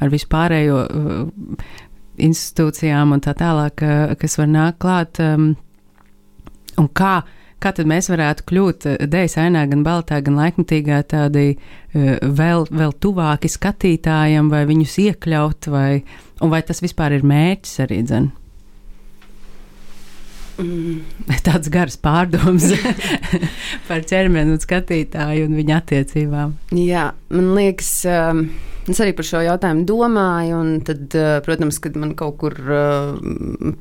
ar 0.01 0.13
vispārējo 0.13 0.85
institūcijām 2.21 3.15
un 3.17 3.23
tā 3.25 3.35
tālāk, 3.39 3.85
kas 4.21 4.39
var 4.41 4.49
nākt 4.51 4.81
klāt. 4.83 5.21
Um, 5.25 5.53
un 6.81 6.89
kā, 6.97 7.21
kā 7.63 7.73
tad 7.77 7.89
mēs 7.89 8.11
varētu 8.13 8.47
kļūt 8.51 8.89
dēļ 9.11 9.37
ainā, 9.45 9.65
gan 9.71 9.85
baltā, 9.87 10.21
gan 10.25 10.39
laikmatīgā 10.41 11.01
tādi 11.11 11.47
vēl, 11.95 12.67
vēl 12.69 12.97
tuvāki 13.03 13.51
skatītājiem, 13.53 14.51
vai 14.53 14.67
viņus 14.69 14.99
iekļaut, 15.07 15.71
vai, 15.73 16.03
vai 16.41 16.63
tas 16.67 16.85
vispār 16.85 17.19
ir 17.19 17.27
mērķis 17.27 17.81
arī 17.87 18.03
dzen? 18.05 18.31
Mm. 20.61 21.01
Tāds 21.47 21.71
gars 21.73 21.97
pārdoms 22.01 22.71
par 23.89 24.05
ķermeni 24.07 24.57
un 24.57 24.63
skatītāju 24.63 25.49
un 25.49 25.57
viņa 25.59 25.79
attiecībām. 25.81 26.57
Jā, 26.77 27.11
man 27.33 27.53
liekas, 27.57 27.91
um, 28.11 28.43
es 28.91 29.01
arī 29.03 29.15
par 29.17 29.27
šo 29.27 29.43
jautājumu 29.45 29.87
domāju, 29.89 30.59
un 30.59 30.73
tad, 30.87 31.07
uh, 31.17 31.39
protams, 31.47 31.81
kad 31.83 31.97
man 32.01 32.15
kaut 32.19 32.37
kur 32.43 32.57
uh, 32.61 33.15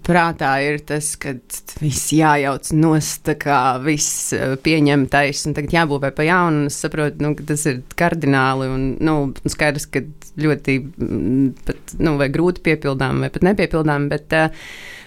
prātā 0.07 0.51
ir 0.65 0.79
tas, 0.89 1.12
ka 1.19 1.36
viss 1.81 2.13
jājauc 2.15 2.71
nost, 2.79 3.31
kā 3.41 3.62
viss 3.83 4.29
uh, 4.38 4.55
pieņemtais, 4.63 5.45
un 5.50 5.57
tagad 5.57 5.75
jābūvē 5.79 6.13
pa 6.15 6.27
jaunu, 6.27 6.65
un 6.65 6.71
es 6.71 6.79
saprotu, 6.83 7.24
nu, 7.25 7.33
ka 7.38 7.50
tas 7.53 7.65
ir 7.69 7.81
kardināli, 8.00 8.69
un, 8.71 8.88
nu, 9.03 9.17
skaidrs, 9.50 9.89
ka 9.91 10.05
ļoti, 10.39 10.79
mm, 10.95 11.51
pat, 11.67 11.98
nu, 12.00 12.15
grūti 12.29 12.63
piepildām, 12.69 13.25
vai 13.25 13.33
pat 13.33 13.45
nepiepildām, 13.50 14.07
bet 14.13 14.38
uh, 14.38 14.63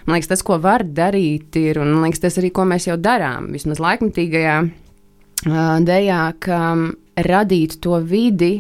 Man 0.07 0.17
liekas, 0.17 0.33
tas, 0.33 0.43
ko 0.47 0.59
var 0.63 0.85
darīt, 0.85 1.55
ir, 1.61 1.79
un 1.83 1.93
man 1.95 2.09
liekas, 2.09 2.25
tas 2.25 2.39
arī, 2.41 2.51
ko 2.55 2.67
mēs 2.69 2.89
jau 2.89 2.97
darām, 3.01 3.51
vismaz 3.55 3.81
laikmatīgajā 3.83 4.57
uh, 4.65 5.77
dejā, 5.87 6.23
ka 6.43 6.61
um, 6.73 6.89
radīt 7.29 7.79
to 7.85 8.01
vidi, 8.07 8.55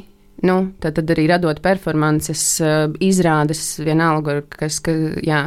nu, 0.46 0.58
tad, 0.82 0.98
tad 0.98 1.10
arī 1.14 1.26
radot 1.30 1.62
performances, 1.62 2.44
izrādes, 3.02 3.64
vienalga, 3.82 4.40
kas, 4.50 4.80
ka, 4.84 4.94
jā. 5.22 5.46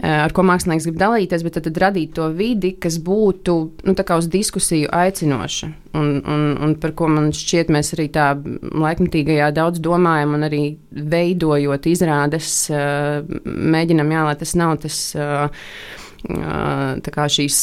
Eh, 0.00 0.08
ar 0.08 0.32
ko 0.32 0.40
mākslinieks 0.46 0.86
grib 0.88 0.96
dalīties, 1.00 1.42
bet 1.44 1.58
tad, 1.58 1.66
tad 1.68 1.78
radīt 1.82 2.14
to 2.16 2.30
vidi, 2.32 2.72
kas 2.80 2.96
būtu 3.04 3.56
nu, 3.84 3.94
uz 4.16 4.28
diskusiju 4.32 4.88
aicinoša. 4.88 5.68
Un, 6.00 6.14
un, 6.24 6.44
un 6.64 6.72
par 6.80 6.94
ko 6.96 7.10
man 7.12 7.28
šķiet, 7.36 7.68
mēs 7.72 7.92
arī 7.96 8.08
tā 8.14 8.30
laikmatīgajā 8.40 9.50
daudz 9.52 9.82
domājam, 9.84 10.32
un 10.38 10.48
arī 10.48 10.62
veidojot 11.12 11.90
izrādes, 11.92 12.54
eh, 12.72 13.20
mēģinam, 13.44 14.14
jā, 14.16 14.24
lai 14.30 14.38
tas 14.40 14.56
nav 14.56 14.78
tas. 14.86 15.02
Uh, 16.22 17.00
šīs 17.02 17.56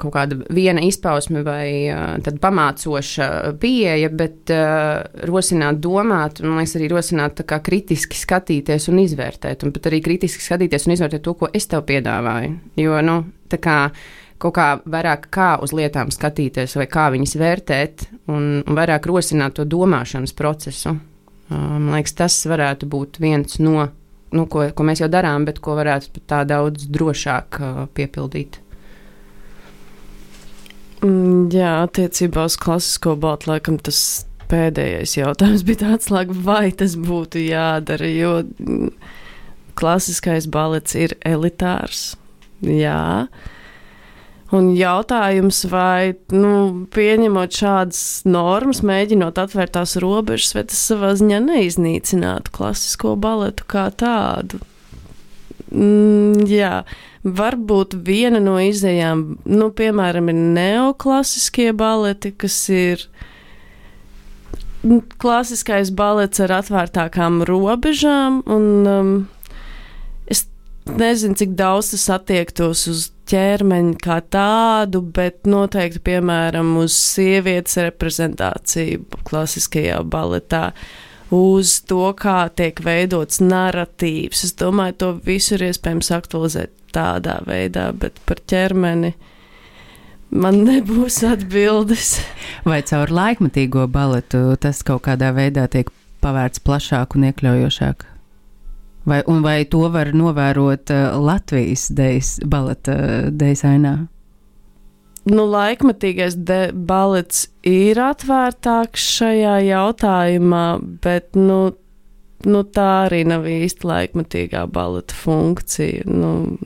kaut 0.00 0.12
kāda 0.12 0.36
viena 0.52 0.82
izpausme 0.84 1.40
vai 1.44 1.88
pamācoša 2.20 3.28
pieeja, 3.60 4.10
bet 4.12 4.52
rosināt 5.24 5.80
domāt, 5.80 6.42
un, 6.42 6.58
liekas, 6.58 6.76
arī 6.76 6.90
rosināt 6.92 7.40
kritiski 7.44 8.18
skatīties 8.18 8.90
un 8.92 9.00
izvērtēt, 9.04 9.64
un 9.64 9.72
pat 9.72 9.88
arī 9.88 10.02
kritiski 10.04 10.44
skatīties 10.44 10.86
un 10.86 10.96
izvērtēt 10.96 11.24
to, 11.24 11.34
ko 11.38 11.48
es 11.52 11.66
tev 11.70 11.86
piedāvāju. 11.88 12.58
Jo, 12.76 13.00
nu, 13.04 13.16
tā 13.48 13.60
kā 13.62 13.78
kaut 14.38 14.54
kā 14.58 14.68
vairāk 14.84 15.28
kā 15.32 15.54
uz 15.64 15.72
lietām 15.72 16.12
skatīties, 16.12 16.76
vai 16.76 16.86
kā 16.90 17.08
viņas 17.14 17.36
vērtēt, 17.40 18.06
un, 18.28 18.60
un 18.66 18.78
vairāk 18.78 19.06
rosināt 19.08 19.56
to 19.56 19.64
domāšanas 19.64 20.34
procesu. 20.36 20.96
Man 21.48 21.92
liekas, 21.92 22.16
tas 22.18 22.38
varētu 22.48 22.88
būt 22.90 23.20
viens 23.22 23.60
no 23.60 23.88
nu, 24.34 24.46
ko, 24.50 24.66
ko 24.74 24.86
mēs 24.86 25.02
jau 25.02 25.08
darām, 25.10 25.46
bet 25.48 25.60
ko 25.64 25.76
varētu 25.78 26.24
tā 26.30 26.42
daudz 26.48 26.88
drošāk 26.92 27.60
uh, 27.60 27.80
piepildīt. 27.94 28.60
Mm, 31.04 31.50
jā, 31.52 31.72
attiecībā 31.84 32.46
uz 32.48 32.56
klasisko 32.60 33.14
baltu 33.20 33.50
laikam 33.50 33.76
tas 33.76 33.98
pēdējais 34.48 35.18
jautājums 35.18 35.64
bija 35.66 35.82
tāds, 35.84 36.10
like, 36.12 36.32
vai 36.46 36.70
tas 36.72 36.96
būtu 37.00 37.42
jādara, 37.44 38.08
jo 38.08 38.38
mm, 38.44 38.92
klasiskais 39.78 40.48
balets 40.48 40.96
ir 40.96 41.16
elitārs. 41.26 42.14
Jā, 42.64 43.26
Un 44.52 44.74
jautājums, 44.76 45.62
vai 45.72 46.12
nu, 46.34 46.84
pieņemot 46.92 47.56
šādas 47.56 48.02
normas, 48.28 48.82
mēģinot 48.84 49.40
atvērt 49.40 49.72
tās 49.78 49.96
robežas, 50.02 50.52
vai 50.54 50.66
tas 50.68 50.82
savā 50.90 51.14
ziņā 51.16 51.40
neiznīcinātu 51.46 52.52
klasisko 52.54 53.14
baletu 53.16 53.64
kā 53.70 53.88
tādu? 53.96 54.60
Mm, 55.72 56.44
jā, 56.46 56.82
varbūt 57.24 57.96
viena 58.04 58.38
no 58.42 58.58
izējām, 58.60 59.24
nu, 59.48 59.70
piemēram, 59.74 60.28
ir 60.30 60.42
neoklasiskie 60.58 61.72
baleti, 61.74 62.34
kas 62.36 62.58
ir 62.70 63.08
klasiskais 65.18 65.88
balets 65.96 66.42
ar 66.44 66.58
atvērtākām 66.60 67.40
robežām, 67.48 68.42
un 68.44 68.66
um, 68.84 69.14
nezinu, 70.90 71.36
cik 71.38 71.54
daudz 71.58 71.92
tas 71.94 72.06
attiektos 72.18 72.86
uz 72.90 73.08
ķermeņa 73.30 73.96
kā 74.04 74.18
tādu, 74.32 75.00
bet 75.16 75.48
noteikti, 75.48 76.02
piemēram, 76.04 76.74
uz 76.82 76.96
sievietes 76.98 77.78
reprezentāciju 77.80 79.04
klasiskajā 79.24 80.02
baletā, 80.04 80.66
uz 81.34 81.78
to, 81.88 82.06
kā 82.18 82.44
tiek 82.56 82.80
veidots 82.84 83.40
narratīvs. 83.42 84.44
Es 84.48 84.56
domāju, 84.60 84.98
to 85.00 85.12
visu 85.24 85.56
ir 85.56 85.70
iespējams 85.70 86.12
aktualizēt 86.18 86.74
tādā 86.94 87.40
veidā, 87.48 87.88
bet 87.96 88.20
par 88.28 88.42
ķermeni 88.50 89.14
man 90.34 90.62
nebūs 90.68 91.22
atbildes. 91.26 92.18
Vai 92.68 92.82
caur 92.86 93.12
laikmatīgo 93.12 93.88
baletu 93.90 94.46
tas 94.60 94.82
kaut 94.86 95.06
kādā 95.08 95.32
veidā 95.34 95.66
tiek 95.70 95.90
pavērts 96.24 96.62
plašāk 96.64 97.16
un 97.18 97.30
iekļaujošāk? 97.30 98.13
Vai, 99.04 99.20
vai 99.44 99.58
to 99.68 99.84
var 99.92 100.14
novērot 100.16 100.90
uh, 100.94 101.16
Latvijas 101.20 101.90
dejas, 101.92 102.38
baleta 102.48 102.94
uh, 102.96 103.30
dejas 103.30 103.64
ainā? 103.68 103.96
Nu, 105.24 105.46
laikmatīgais 105.48 106.36
balets 106.88 107.46
ir 107.64 108.00
atvērtāks 108.00 109.06
šajā 109.18 109.54
jautājumā, 109.64 110.64
bet 111.04 111.36
nu, 111.36 111.58
nu, 112.44 112.64
tā 112.76 112.88
arī 113.06 113.22
nav 113.28 113.48
īsti 113.48 113.88
laikmatīgā 113.88 114.66
baleta 114.72 115.16
funkcija. 115.16 116.04
Nu, 116.08 116.58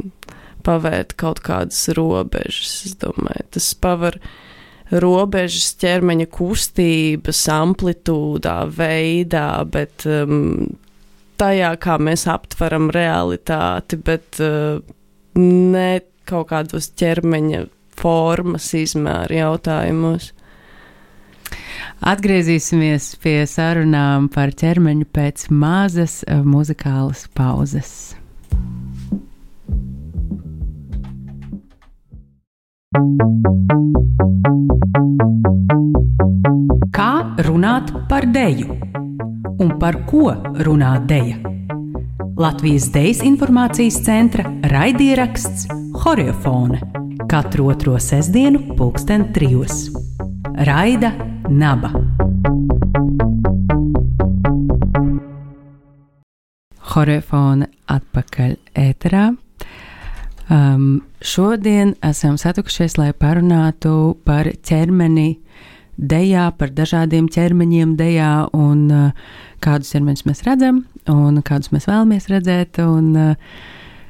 pavērt 0.67 1.15
kaut 1.21 1.43
kādas 1.47 1.87
robežas. 1.95 2.75
Es 2.89 2.99
domāju, 2.99 3.47
tas 3.55 3.71
paver 3.79 4.19
robežas 4.91 5.71
ķermeņa 5.79 6.27
kustības 6.35 7.45
amplitūdā, 7.53 8.59
veidā, 8.75 9.49
bet 9.71 10.07
um, 10.09 10.67
tajā, 11.39 11.73
kā 11.81 11.97
mēs 12.03 12.27
aptveram 12.31 12.91
realitāti, 12.95 13.99
bet 14.05 14.41
uh, 14.43 14.81
ne 15.39 15.91
kaut 16.29 16.51
kādos 16.51 16.91
ķermeņa 16.99 17.65
formas 17.99 18.69
izmēra 18.79 19.43
jautājumos. 19.43 20.33
Atgriezīsimies 22.09 23.15
pie 23.23 23.41
sarunām 23.51 24.29
par 24.31 24.53
ķermeņu 24.55 25.09
pēc 25.15 25.49
mazas 25.51 26.21
uh, 26.27 26.45
muzikālas 26.47 27.27
pauzes. 27.35 28.15
Kā 36.99 37.13
runāt 37.47 37.93
par 38.11 38.27
deju? 38.35 38.79
Un 39.59 39.75
par 39.81 40.03
ko 40.09 40.33
runā 40.65 40.97
dēja. 41.09 41.41
Latvijas 42.39 42.93
Dejas 42.95 43.25
informācijas 43.27 43.99
centra 44.07 44.47
raidieraksts 44.71 45.67
Horiofone 46.05 46.79
katru 47.29 47.67
otro 47.69 47.99
sestdienu, 48.01 48.77
pulksten 48.77 49.33
trijos. 49.33 49.89
Raida 50.65 51.11
Naba. 51.51 51.91
Horiofone 56.95 57.69
atpakaļ 57.91 58.55
ēterā. 58.81 59.27
Um, 60.49 61.03
šodien 61.21 61.93
esam 62.07 62.39
satikušies, 62.41 62.97
lai 62.97 63.11
parunātu 63.13 64.17
par 64.25 64.49
ķermeni 64.65 65.35
dejā, 65.99 66.49
par 66.59 66.71
dažādiem 66.75 67.27
ķermeņiem 67.33 67.97
dejā 67.99 68.33
un 68.57 68.87
uh, 68.95 69.27
kādus 69.65 69.93
ķermeņus 69.95 70.25
mēs 70.29 70.45
redzam 70.47 70.85
un 71.11 71.43
kādus 71.43 71.73
mēs 71.75 71.89
vēlamies 71.91 72.31
redzēt. 72.33 72.81
Un, 72.85 73.13
uh, 73.17 73.59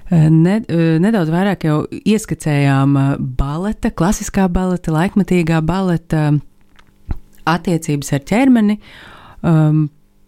Ne, 0.09 0.55
uh, 0.73 0.95
nedaudz 1.05 1.29
vairāk 1.29 1.67
jau 1.67 1.83
ieskicējām 1.93 2.95
uh, 2.97 3.09
baleta, 3.21 3.91
klasiskā 3.93 4.47
baleta, 4.49 4.89
laikmatīgā 4.95 5.59
baleta 5.61 6.31
attiecības 7.45 8.15
ar 8.17 8.23
ķermeni, 8.31 8.79
um, 9.45 9.83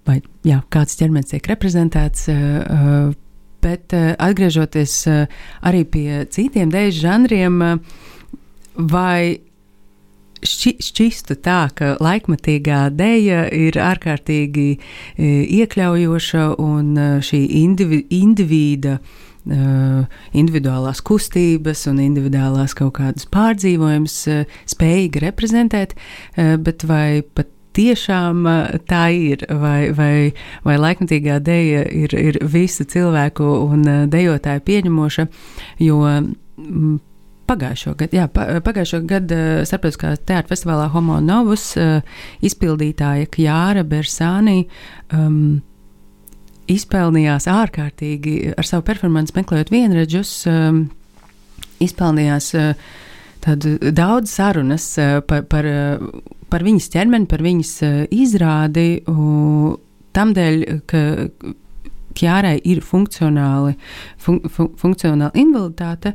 vai 0.05 0.18
jā, 0.44 0.59
kāds 0.68 1.01
ķermenis 1.01 1.33
tiek 1.33 1.49
reprezentēts 1.49 2.29
uh, 2.29 3.09
bet 3.64 3.92
atgriežoties 3.92 4.94
arī 5.68 5.83
pie 5.85 6.23
citiem 6.33 6.70
dēļu 6.73 6.94
žanriem, 6.96 7.59
vai 8.88 9.37
šķi, 10.46 10.76
šķistu 10.85 11.38
tā, 11.44 11.62
ka 11.76 11.94
laikmatīgā 12.03 12.83
dēļa 12.96 13.40
ir 13.57 13.81
ārkārtīgi 13.81 14.68
iekļaujoša 15.61 16.46
un 16.61 16.94
šī 17.24 17.42
indivi, 17.62 18.05
individa 18.20 18.98
uh, 18.98 19.29
individuālās 20.37 21.00
kustības 21.00 21.87
un 21.90 22.00
individuālās 22.05 22.74
kaut 22.76 22.98
kādas 22.98 23.26
pārdzīvojumus 23.33 24.16
spējīgi 24.68 25.24
reprezentēt, 25.24 25.96
bet 26.37 26.85
vai 26.85 27.22
pat 27.35 27.48
tiešām 27.76 28.44
tā 28.90 29.05
ir, 29.14 29.44
vai, 29.48 29.90
vai, 29.94 30.33
vai 30.66 30.76
laikmatīgā 30.81 31.38
dēļa 31.46 31.85
ir, 32.03 32.16
ir 32.18 32.40
visu 32.42 32.85
cilvēku 32.85 33.46
un 33.70 33.87
dejotāju 34.11 34.64
pieņemoša, 34.66 35.26
jo 35.87 36.03
pagājušo 37.51 37.97
gadu, 37.99 38.19
jā, 38.21 38.29
pagājušo 38.31 39.03
gadu 39.11 39.41
starptautiskā 39.69 40.15
teātra 40.23 40.55
festivālā 40.55 40.87
Homo 40.95 41.19
Novus 41.25 41.73
izpildītāja 42.47 43.29
Kjāra 43.35 43.85
Bersānī 43.87 44.63
um, 45.13 45.61
izpelnījās 46.71 47.49
ārkārtīgi 47.51 48.55
ar 48.59 48.69
savu 48.69 48.85
performanci, 48.87 49.35
meklējot 49.37 49.73
vienredžus, 49.75 50.35
um, 50.51 50.85
izpelnījās 51.83 52.51
uh, 52.59 52.91
tādu 53.45 53.77
daudz 53.97 54.35
sarunas 54.37 54.87
uh, 55.01 55.19
par, 55.27 55.47
par, 55.51 55.67
uh, 55.67 56.21
par 56.53 56.67
viņas 56.67 56.91
ķermeni, 56.95 57.29
par 57.31 57.43
viņas 57.45 57.73
uh, 57.87 57.97
izrādi, 58.15 58.89
uh, 59.09 59.75
tamdēļ, 60.17 60.63
ka 60.91 61.03
Kjārai 62.11 62.57
ir 62.67 62.81
funkcionāli, 62.83 63.77
fun, 64.19 64.41
fun, 64.51 64.73
funkcionāli 64.77 65.45
invaliditāte. 65.45 66.11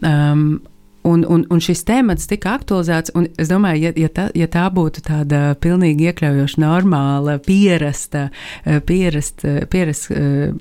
Um, 0.00 0.62
Un, 1.04 1.24
un, 1.28 1.42
un 1.52 1.60
šis 1.60 1.82
temats 1.84 2.24
tika 2.30 2.54
aktualizēts. 2.56 3.12
Es 3.36 3.50
domāju, 3.50 3.82
ja, 3.82 3.90
ja, 4.00 4.08
tā, 4.08 4.22
ja 4.32 4.46
tā 4.48 4.62
būtu 4.72 5.02
tāda 5.04 5.40
pilnīgi 5.60 6.06
iekļaujoša, 6.08 6.60
normāla, 6.62 7.34
pierasta, 7.44 8.30
eh, 8.64 8.78
pierast, 8.80 9.44
eh, 9.44 9.66
pierast, 9.68 10.08
eh, 10.08 10.54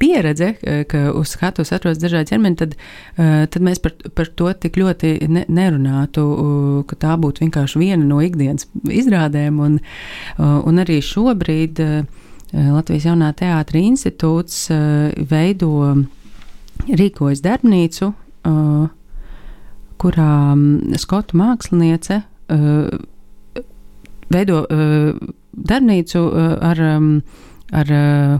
pieredze, 0.00 0.54
ka 0.88 1.02
uz 1.12 1.34
skatuves 1.36 1.74
atrodas 1.76 2.00
dažādi 2.00 2.32
ķermeņi, 2.32 2.58
tad, 2.62 2.74
tad 3.52 3.60
mēs 3.68 3.82
par, 3.84 3.92
par 4.16 4.32
to 4.32 4.48
tik 4.64 4.80
ļoti 4.80 5.12
ne, 5.28 5.44
nerunātu, 5.52 6.24
ka 6.88 6.96
tā 7.04 7.20
būtu 7.20 7.44
vienkārši 7.44 7.84
viena 7.84 8.08
no 8.08 8.24
ikdienas 8.24 8.64
izrādēm. 8.88 9.60
Un, 9.68 9.78
un 10.40 10.80
arī 10.80 11.00
šobrīd 11.04 11.84
Latvijas 12.54 13.10
jaunā 13.10 13.34
teātra 13.36 13.84
institūts 13.84 14.68
veido, 15.28 15.72
rīkojas 16.88 17.44
darbnīcu 17.44 18.14
kurā 20.02 20.54
mm, 20.54 20.94
skotu 21.00 21.38
māksliniece 21.40 22.20
uh, 22.24 23.64
veido 24.32 24.64
uh, 24.64 25.32
darbnīcu 25.54 26.22
uh, 26.24 26.54
ar, 26.64 26.82
um, 26.96 27.10
ar 27.72 27.94
uh, 27.94 28.38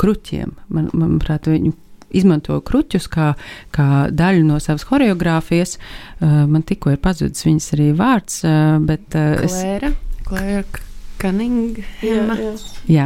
kruķiem. 0.00 0.54
Man, 0.74 0.90
manuprāt, 0.96 1.48
viņu 1.50 1.74
izmanto 2.14 2.60
kruķus 2.64 3.08
kā, 3.10 3.32
kā 3.74 4.06
daļu 4.14 4.46
no 4.46 4.60
savas 4.62 4.86
choreogrāfijas. 4.88 5.76
Uh, 6.20 6.44
man 6.50 6.64
tikko 6.66 6.94
ir 6.94 7.02
pazudis 7.02 7.46
viņas 7.46 7.70
arī 7.76 7.92
vārds, 7.98 8.42
uh, 8.46 8.80
bet 8.84 9.14
uh, 9.18 9.38
Klēra. 9.44 9.94
Es... 9.94 10.26
Klēra. 10.28 10.90
Cunningham. 11.24 11.84
Jā, 12.04 12.50
jā. 12.90 13.04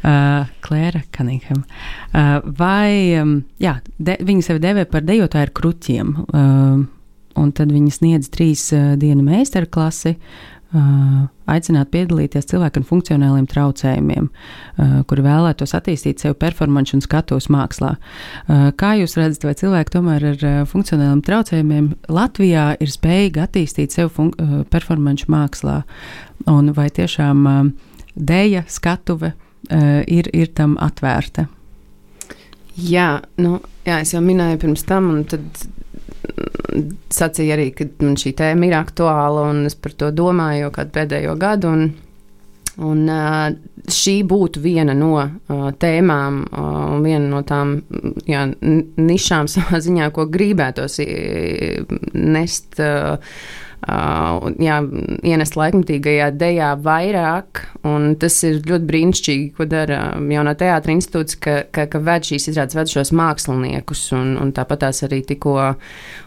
Uh, 0.00 0.48
Klēra 0.64 1.02
Cunningham. 1.14 1.62
Uh, 2.10 2.40
vai, 2.58 3.14
um, 3.20 3.36
jā, 3.62 3.76
de, 4.02 4.16
viņa 4.26 4.46
sevi 4.48 4.62
devē 4.64 4.86
par 4.90 5.04
dejotāju 5.06 5.46
ar 5.46 5.52
kruķiem. 5.54 6.14
Uh, 6.26 6.86
un 7.38 7.52
tad 7.56 7.72
viņi 7.74 7.94
sniedz 7.94 8.30
trīs 8.32 8.68
uh, 8.74 8.94
dienu 9.00 9.24
meistarklasi. 9.26 10.16
Uh, 10.76 11.28
aicināt 11.48 11.92
piedalīties 11.92 12.48
cilvēku 12.50 12.80
ar 12.80 12.86
funkcionāliem 12.88 13.46
traucējumiem, 13.48 14.26
uh, 14.26 14.96
kuri 15.08 15.24
vēlētos 15.24 15.76
attīstīt 15.78 16.20
sevi 16.20 16.34
performanču 16.42 16.98
un 16.98 17.04
skatuves 17.04 17.46
mākslā. 17.54 17.94
Kā 18.76 18.90
jūs 18.98 19.14
redzat, 19.16 19.46
vai 19.46 19.54
cilvēki 19.56 19.94
tomēr 19.94 20.26
ar 20.32 20.44
funkcionāliem 20.68 21.22
traucējumiem 21.24 21.88
Latvijā 22.12 22.66
ir 22.82 22.92
spējīgi 22.92 23.44
attīstīt 23.46 23.94
sevi 23.94 24.28
performanču 24.74 25.30
mākslā? 25.32 25.80
Un 26.50 26.74
vai 26.76 26.90
tiešām 26.98 27.46
dēļa 28.18 28.66
skatuve 28.68 29.32
ir, 29.70 30.28
ir 30.34 30.50
tam 30.58 30.76
atvērta? 30.82 31.46
Jā, 32.76 33.22
nu, 33.40 33.56
jā, 33.86 34.02
es 34.02 34.12
jau 34.12 34.20
minēju 34.20 34.60
pirms 34.60 34.82
tam, 34.84 35.08
un 35.14 35.22
tad 35.30 35.62
sacīja 37.12 37.56
arī, 37.56 37.70
ka 37.76 37.88
man 38.02 38.16
šī 38.20 38.34
tēma 38.38 38.68
ir 38.68 38.76
aktuāla 38.78 39.48
un 39.50 39.64
es 39.68 39.76
par 39.78 39.94
to 39.98 40.10
domāju 40.14 40.66
jau 40.66 40.72
kādu 40.74 40.94
pēdējo 40.96 41.36
gadu. 41.40 41.72
Un, 41.72 41.86
un, 42.86 43.02
šī 43.92 44.16
būtu 44.26 44.62
viena 44.64 44.94
no 44.96 45.12
tēmām, 45.80 46.40
uh, 46.46 46.96
viena 47.04 47.26
no 47.30 47.42
tām 47.46 47.78
jā, 48.28 48.46
nišām 48.60 49.50
savā 49.50 49.80
ziņā, 49.86 50.10
ko 50.16 50.26
gribētos 50.30 51.00
nest. 52.14 52.82
Uh, 53.86 54.48
jā, 54.58 54.80
ienest 55.22 55.54
laikmatīgajā 55.54 56.32
dejā 56.34 56.72
vairāk. 56.82 57.60
Tas 58.18 58.38
ir 58.48 58.58
ļoti 58.66 58.88
brīnišķīgi, 58.88 59.44
ko 59.54 59.66
dara 59.70 60.00
jaunā 60.18 60.56
teātra 60.58 60.90
institūts, 60.90 61.38
ka, 61.38 61.54
ka, 61.70 61.84
ka 61.92 62.00
ved 62.02 62.26
šīs 62.26 62.48
izrādes 62.50 62.74
ved 62.74 62.90
šos 62.90 63.14
māksliniekus. 63.14 64.02
Un, 64.18 64.34
un 64.42 64.50
tāpat 64.56 64.82
tās 64.82 65.04
arī 65.06 65.20
tikko 65.28 65.54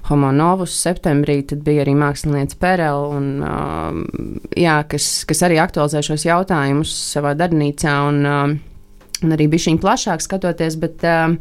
Homo 0.08 0.32
Novus 0.32 0.78
septembrī, 0.80 1.42
tad 1.52 1.68
bija 1.68 1.84
arī 1.84 1.98
mākslinieca 2.00 2.62
Perel, 2.64 3.12
un, 3.20 3.30
uh, 3.44 4.48
jā, 4.56 4.80
kas, 4.88 5.12
kas 5.28 5.44
arī 5.50 5.60
aktualizē 5.60 6.06
šos 6.06 6.30
jautājumus 6.30 6.96
savā 7.12 7.36
darbnīcā 7.36 8.00
un, 8.08 8.24
uh, 8.24 9.20
un 9.20 9.36
arī 9.36 9.52
bija 9.52 9.68
šī 9.68 9.80
plašāk 9.84 10.24
skatoties. 10.24 10.80
Bet, 10.80 11.04
uh, 11.04 11.36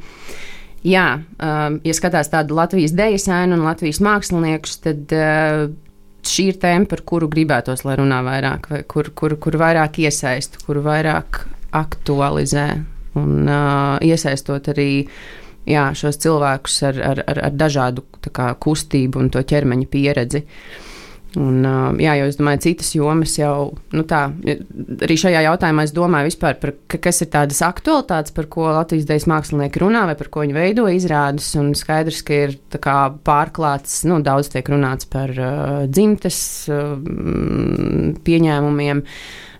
Jā, 0.87 1.19
um, 1.43 1.81
ja 1.83 1.93
skatās 1.97 2.29
tādu 2.31 2.55
Latvijas 2.55 2.93
dēļu 2.95 3.19
sēnu 3.19 3.57
un 3.57 3.65
Latvijas 3.67 3.99
māksliniekus, 3.99 4.77
tad 4.85 5.11
uh, 5.11 5.65
šī 6.27 6.49
ir 6.53 6.61
tēma, 6.63 6.89
par 6.91 7.05
kuru 7.09 7.29
gribētos, 7.31 7.85
lai 7.87 7.99
runā 8.01 8.21
vairāk, 8.27 8.71
vai 8.73 8.83
kur, 8.89 9.13
kur, 9.15 9.37
kur 9.41 9.59
vairāk 9.61 10.01
iesaist, 10.03 10.61
kur 10.67 10.83
vairāk 10.85 11.45
aktualizē 11.77 12.69
un 13.19 13.47
uh, 13.49 13.99
iesaistot 14.05 14.71
arī 14.73 14.91
jā, 15.69 15.89
šos 15.99 16.21
cilvēkus 16.23 16.83
ar, 16.91 17.01
ar, 17.13 17.23
ar, 17.29 17.43
ar 17.51 17.57
dažādu 17.57 18.05
kā, 18.33 18.53
kustību 18.61 19.21
un 19.21 19.33
to 19.35 19.43
ķermeņa 19.47 19.91
pieredzi. 19.93 20.45
Uh, 20.45 20.88
Un, 21.37 21.61
jā, 22.01 22.15
jo 22.17 22.29
es 22.31 22.39
domāju, 22.39 22.63
citas 22.65 22.89
jomas 22.97 23.35
jau, 23.37 23.75
nu 23.93 24.05
tā, 24.09 24.23
arī 25.05 25.17
šajā 25.21 25.43
jautājumā 25.45 25.85
es 25.85 25.93
domāju 25.93 26.31
vispār 26.31 26.55
par, 26.57 26.73
ka, 26.89 27.01
kas 27.05 27.21
ir 27.21 27.29
tādas 27.35 27.61
aktualitātes, 27.67 28.33
par 28.33 28.49
ko 28.49 28.71
Latvijas 28.73 29.05
dēļas 29.11 29.27
mākslinieki 29.29 29.83
runā 29.83 30.07
vai 30.09 30.15
par 30.17 30.31
ko 30.33 30.47
viņi 30.47 30.57
veido 30.57 30.87
izrādes, 30.89 31.51
un 31.61 31.75
skaidrs, 31.77 32.23
ka 32.25 32.39
ir 32.47 32.57
kā, 32.81 32.97
pārklāts, 33.29 34.01
nu, 34.09 34.23
daudz 34.25 34.49
tiek 34.55 34.73
runāts 34.73 35.11
par 35.13 35.35
uh, 35.37 35.85
dzimtes 35.93 36.41
uh, 36.73 36.97
pieņēmumiem. 38.25 39.05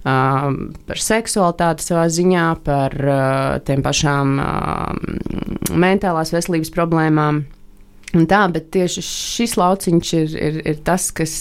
Uh, 0.09 0.57
par 0.89 1.05
seksualitāti 1.05 1.85
savā 1.85 2.07
ziņā, 2.09 2.49
par 2.65 2.97
uh, 2.97 3.59
tiem 3.69 3.85
pašām 3.85 4.35
uh, 4.41 5.77
mentālās 5.77 6.33
veselības 6.33 6.73
problēmām. 6.73 7.45
Un 8.17 8.25
tā, 8.25 8.41
bet 8.49 8.71
tieši 8.73 9.03
šis 9.05 9.59
lauciņš 9.61 10.11
ir, 10.17 10.35
ir, 10.41 10.55
ir 10.71 10.77
tas, 10.85 11.11
kas, 11.13 11.33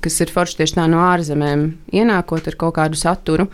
kas 0.00 0.14
ir 0.24 0.30
forši 0.32 0.62
tieši 0.62 0.76
tā 0.78 0.86
no 0.88 1.02
ārzemēm 1.04 1.66
ienākot 1.92 2.48
ar 2.48 2.56
kaut 2.62 2.78
kādu 2.78 2.96
saturu. 2.96 3.44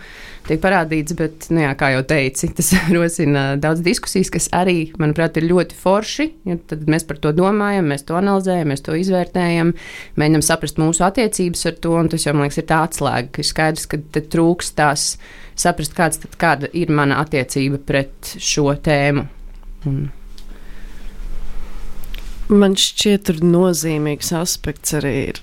Tiek 0.47 0.61
parādīts, 0.63 1.17
bet, 1.19 1.49
nu 1.51 1.65
jā, 1.65 1.73
kā 1.79 1.91
jau 1.97 2.05
teici, 2.07 2.53
tas 2.55 2.71
rosina 2.95 3.43
daudz 3.61 3.83
diskusijas, 3.83 4.31
kas 4.31 4.47
arī, 4.55 4.93
manuprāt, 5.03 5.41
ir 5.41 5.49
ļoti 5.51 5.79
forši. 5.81 6.29
Ja 6.47 6.57
tad 6.71 6.87
mēs 6.91 7.09
par 7.09 7.19
to 7.25 7.35
domājam, 7.35 7.91
mēs 7.91 8.07
to 8.07 8.15
analizējam, 8.21 8.71
mēs 8.71 8.87
to 8.87 8.95
izvērtējam, 9.01 9.75
mēģinam 10.21 10.47
saprast 10.47 10.79
mūsu 10.79 11.05
attiecības 11.09 11.67
ar 11.73 11.83
to, 11.83 11.97
un 11.99 12.13
tas 12.15 12.29
jau, 12.29 12.37
man 12.39 12.47
liekas, 12.47 12.63
ir 12.63 12.71
tā 12.71 12.85
atslēga, 12.87 13.35
ka 13.35 13.43
ir 13.43 13.51
skaidrs, 13.51 13.91
ka 13.91 14.25
trūkst 14.37 14.79
tās 14.79 15.11
saprast, 15.59 15.99
kāds, 15.99 16.23
tad, 16.23 16.39
kāda 16.39 16.71
ir 16.71 16.95
mana 16.95 17.19
attiecība 17.25 17.83
pret 17.83 18.37
šo 18.39 18.71
tēmu. 18.79 19.27
Un, 19.91 20.03
Man 22.51 22.75
šķiet, 22.75 23.29
tur 23.29 23.37
nozīmīgs 23.47 24.33
aspekts 24.35 24.97
arī 24.99 25.15
ir. 25.29 25.37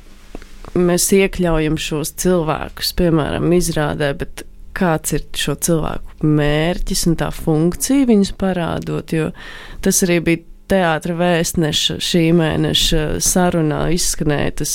Mēs 0.76 1.08
iekļaujam 1.16 1.78
šos 1.80 2.12
cilvēkus, 2.20 2.92
piemēram, 3.00 3.48
izrādē, 3.56 4.12
bet 4.20 4.44
kāds 4.78 5.16
ir 5.16 5.24
šo 5.38 5.56
cilvēku 5.64 6.28
mērķis 6.28 7.06
un 7.10 7.18
tā 7.22 7.32
funkcija 7.34 8.10
viņus 8.10 8.34
parādot, 8.38 9.16
jo 9.16 9.32
tas 9.86 10.04
arī 10.06 10.20
bija 10.26 10.44
teātra 10.68 11.16
vēstneša 11.16 11.98
šī 12.04 12.24
mēneša 12.36 13.04
sarunā 13.24 13.86
izskanēja 13.96 14.58
tas 14.62 14.74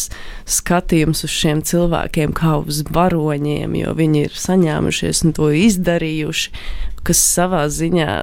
skatījums 0.48 1.26
uz 1.26 1.34
šiem 1.36 1.60
cilvēkiem 1.68 2.32
kā 2.36 2.56
uz 2.64 2.80
varoņiem, 2.88 3.76
jo 3.82 3.92
viņi 3.98 4.24
ir 4.30 4.38
saņēmušies 4.46 5.24
un 5.26 5.36
to 5.36 5.50
izdarījuši, 5.68 6.54
kas 7.04 7.26
savā 7.36 7.66
ziņā 7.68 8.14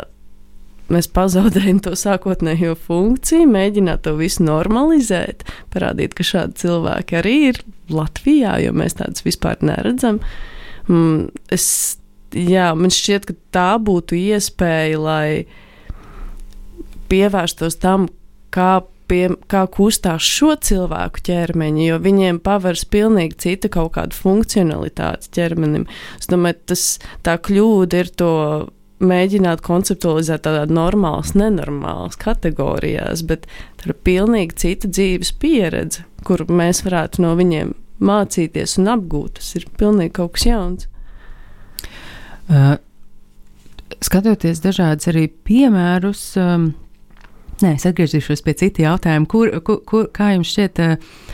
mēs 0.93 1.09
pazaudējam 1.13 1.81
to 1.85 1.93
sākotnējo 1.97 2.75
funkciju, 2.87 3.47
mēģināt 3.49 4.03
to 4.07 4.15
visu 4.19 4.45
normalizēt, 4.47 5.45
parādīt, 5.73 6.15
ka 6.17 6.25
šādi 6.27 6.63
cilvēki 6.65 7.19
arī 7.21 7.35
ir 7.51 7.63
Latvijā, 7.93 8.57
jo 8.63 8.75
mēs 8.77 8.99
tādus 8.99 9.25
vispār 9.25 9.61
neredzam. 9.65 10.21
Mm, 10.89 11.29
es, 11.53 11.65
jā, 12.33 12.71
man 12.77 12.93
šķiet, 12.93 13.29
ka 13.29 13.37
tā 13.55 13.71
būtu 13.81 14.17
iespēja, 14.19 15.01
lai 15.01 15.29
pievērstos 17.09 17.77
tam, 17.81 18.07
kā, 18.53 18.81
pie, 19.09 19.23
kā 19.49 19.65
kustās 19.73 20.25
šo 20.25 20.55
cilvēku 20.65 21.23
ķermeņi, 21.29 21.87
jo 21.89 22.01
viņiem 22.01 22.41
pavērs 22.45 22.85
pilnīgi 22.89 23.39
cita 23.45 23.71
kaut 23.73 23.95
kāda 23.97 24.17
funkcionalitāte 24.17 25.31
ķermenim. 25.37 25.87
Es 26.19 26.29
domāju, 26.29 26.59
tas 26.73 26.85
tā 27.25 27.37
kļūda 27.41 28.03
ir 28.03 28.13
to 28.21 28.33
mēģināt 28.99 29.61
konceptualizēt 29.63 30.43
tādā 30.47 30.65
normālas, 30.71 31.33
nenormālas 31.37 32.19
kategorijās, 32.19 33.23
bet 33.27 33.47
tā 33.79 33.91
ir 33.91 33.95
pilnīgi 34.05 34.57
cita 34.59 34.91
dzīves 34.91 35.31
pieredze, 35.39 36.03
kur 36.27 36.43
mēs 36.51 36.83
varētu 36.85 37.23
no 37.23 37.33
viņiem 37.39 37.73
mācīties 38.03 38.77
un 38.81 38.91
apgūt. 38.95 39.39
Tas 39.39 39.55
ir 39.59 39.67
pilnīgi 39.79 40.15
kaut 40.19 40.35
kas 40.35 40.47
jauns. 40.49 40.87
Uh, 42.49 42.75
skatoties 44.03 44.61
dažādus 44.63 45.11
arī 45.11 45.27
piemērus, 45.47 46.23
um, 46.41 46.71
nē, 47.61 47.75
es 47.75 47.85
atgriezīšos 47.87 48.43
pie 48.45 48.55
cita 48.63 48.87
jautājuma, 48.87 49.29
kur, 49.29 49.51
kur, 49.65 49.83
kur 49.87 50.09
kā 50.15 50.33
jums 50.33 50.51
šķiet, 50.55 50.81
uh, 50.83 51.28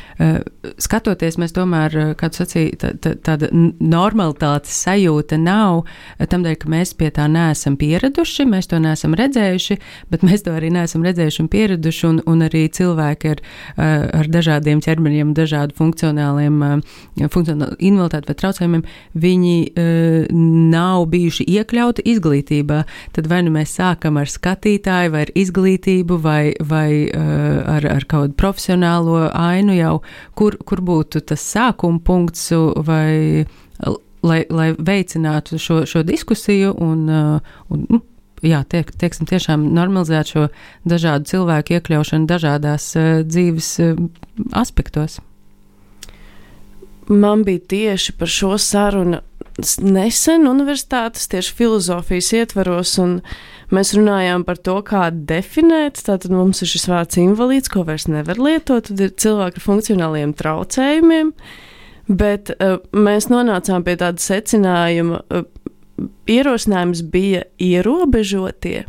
skatoties, 0.80 1.36
mēs 1.40 1.52
tomēr, 1.56 1.96
eh, 1.96 2.14
kā 2.16 2.30
tu 2.32 2.40
sacīji, 2.44 2.78
tā, 2.80 2.94
tā, 3.04 3.16
tāda 3.20 3.50
normalitātes 3.52 4.72
sajūta 4.86 5.38
nav 5.42 5.84
eh, 6.20 6.26
tam 6.26 6.46
dēļ, 6.46 6.56
ka 6.62 6.72
mēs 6.72 6.94
pie 6.96 7.10
tā 7.12 7.28
neesam 7.32 7.76
pieraduši, 7.80 8.48
mēs 8.48 8.70
to 8.72 8.80
neesam 8.80 9.16
redzējuši, 9.18 9.78
bet 10.12 10.24
mēs 10.24 10.46
to 10.46 10.56
arī 10.56 10.72
neesam 10.72 11.04
redzējuši 11.04 11.42
un 11.44 11.50
pieraduši, 11.52 12.06
un, 12.08 12.22
un 12.32 12.46
arī 12.48 12.64
cilvēki 12.72 13.34
ar, 13.34 13.42
ar 13.76 14.30
dažādiem 14.32 14.80
ķermeņiem, 14.84 15.34
dažādu 15.36 15.76
funkcionāliem, 15.78 16.62
funkcionālu 17.32 17.76
invaliditāti 17.80 18.32
vai 18.32 18.38
traucējumiem, 18.40 18.84
viņi 19.20 19.56
nav 20.72 21.06
bijuši 21.12 21.48
iekļauti 21.58 22.06
izglītībā. 22.14 22.82
Tad 23.16 23.30
vai 23.32 23.42
nu 23.46 23.54
mēs 23.56 23.76
sākam 23.80 24.20
ar 24.22 24.32
skatītāju, 24.32 25.14
vai 25.16 25.26
ar 25.28 25.34
izglītību, 25.36 26.20
vai, 26.24 26.54
vai 26.60 26.90
ar, 27.12 27.88
ar 27.98 28.08
kādu 28.10 28.36
profesionālo 28.40 29.28
ainu 29.32 29.76
jau 29.78 29.96
kur, 30.36 30.58
kur 30.66 30.82
būtu 30.86 31.22
tas 31.26 31.44
sākuma 31.56 32.02
punkts 32.04 32.52
vai 32.88 33.46
lai, 34.26 34.44
lai 34.50 34.70
veicinātu 34.78 35.60
šo, 35.62 35.84
šo 35.90 36.04
diskusiju 36.06 36.74
un, 36.82 37.06
uh, 37.10 37.56
un 37.74 37.86
nu, 37.90 38.02
jā, 38.46 38.64
tiek, 38.70 38.90
tieksim, 39.02 39.28
tiešām 39.30 39.68
normalizēt 39.76 40.34
šo 40.34 40.48
dažādu 40.88 41.30
cilvēku 41.32 41.78
iekļaušanu 41.78 42.30
dažādās 42.30 42.90
uh, 43.00 43.22
dzīves 43.28 43.72
uh, 43.86 44.04
aspektos. 44.58 45.20
Man 47.06 47.44
bija 47.46 47.62
tieši 47.70 48.16
par 48.18 48.32
šo 48.32 48.56
sarunu 48.58 49.22
nesen 49.80 50.48
universitātes, 50.50 51.30
tieši 51.32 51.54
filozofijas 51.56 52.32
ietvaros, 52.36 52.96
un 53.02 53.20
mēs 53.74 53.94
runājām 53.96 54.44
par 54.48 54.60
to, 54.60 54.78
kā 54.86 55.08
definēt. 55.12 56.02
Tātad 56.06 56.34
mums 56.36 56.62
ir 56.64 56.72
šis 56.72 56.88
vārds 56.92 57.20
invalīds, 57.22 57.72
ko 57.72 57.86
vairs 57.88 58.10
nevar 58.12 58.40
lietot, 58.42 58.90
tad 58.90 59.02
ir 59.02 59.14
cilvēki 59.16 59.62
ar 59.62 59.66
funkcionāliem 59.66 60.34
traucējumiem, 60.38 61.32
bet 62.12 62.52
uh, 62.58 62.82
mēs 62.92 63.30
nonācām 63.32 63.86
pie 63.88 63.96
tāda 64.02 64.22
secinājuma, 64.22 65.24
uh, 65.32 65.48
ierosinājums 66.28 67.06
bija 67.12 67.46
ierobežotie. 67.62 68.84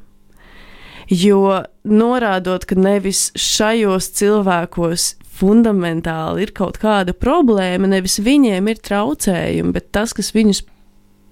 Jo 1.06 1.62
norādot, 1.86 2.64
ka 2.66 2.74
nevis 2.74 3.28
šajos 3.38 4.10
cilvēkos 4.18 5.12
fundamentāli 5.36 6.46
ir 6.46 6.52
kaut 6.56 6.78
kāda 6.82 7.14
problēma, 7.16 7.90
nevis 7.90 8.18
viņiem 8.24 8.70
ir 8.72 8.80
traucējumi, 8.84 9.74
bet 9.76 9.90
tas, 9.94 10.14
kas 10.16 10.32
viņus 10.36 10.62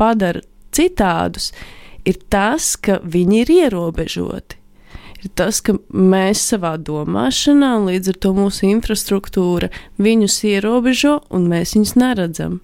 padara 0.01 0.43
citādus, 0.75 1.53
ir 2.05 2.21
tas, 2.33 2.75
ka 2.77 3.01
viņi 3.01 3.41
ir 3.45 3.55
ierobežoti. 3.61 4.61
Ir 5.25 5.31
tas, 5.39 5.63
ka 5.65 5.79
mēs 5.89 6.43
savā 6.51 6.75
domāšanā, 6.77 7.79
līdz 7.87 8.13
ar 8.13 8.21
to 8.21 8.35
mūsu 8.37 8.67
infrastruktūra 8.69 9.71
viņus 9.97 10.43
ierobežo, 10.51 11.19
un 11.33 11.49
mēs 11.49 11.73
viņus 11.79 11.95
neredzam. 11.97 12.59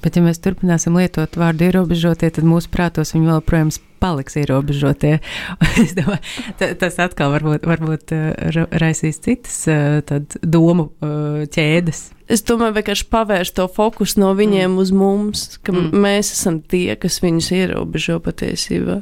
Bet, 0.00 0.16
ja 0.16 0.24
mēs 0.24 0.40
turpināsim 0.40 0.96
lietot 0.96 1.36
vārdu 1.36 1.66
ierobežotie, 1.68 2.30
tad 2.32 2.46
mūsu 2.48 2.70
prātos 2.72 3.12
viņi 3.12 3.40
protams, 3.44 3.80
paliks 4.00 4.38
ierobežotie. 4.40 5.18
domāju, 5.98 6.70
tas 6.80 6.96
atkal 7.04 7.34
varbūt, 7.34 7.68
varbūt 7.68 8.14
uh, 8.16 8.64
raisīs 8.80 9.20
citas 9.20 9.60
uh, 9.68 10.00
domu 10.40 10.88
uh, 10.88 11.44
ķēdes. 11.52 12.02
Es 12.30 12.44
domāju, 12.46 12.78
vienkārši 12.78 13.08
pavērst 13.12 13.58
to 13.58 13.68
fokusu 13.68 14.22
no 14.22 14.32
viņiem 14.38 14.70
mm. 14.70 14.80
uz 14.80 14.92
mums, 14.94 15.46
ka 15.66 15.74
mm. 15.74 15.92
mēs 16.00 16.32
esam 16.36 16.60
tie, 16.62 16.94
kas 17.00 17.20
viņus 17.24 17.52
ierobežo 17.58 18.20
patiesībā. 18.24 19.00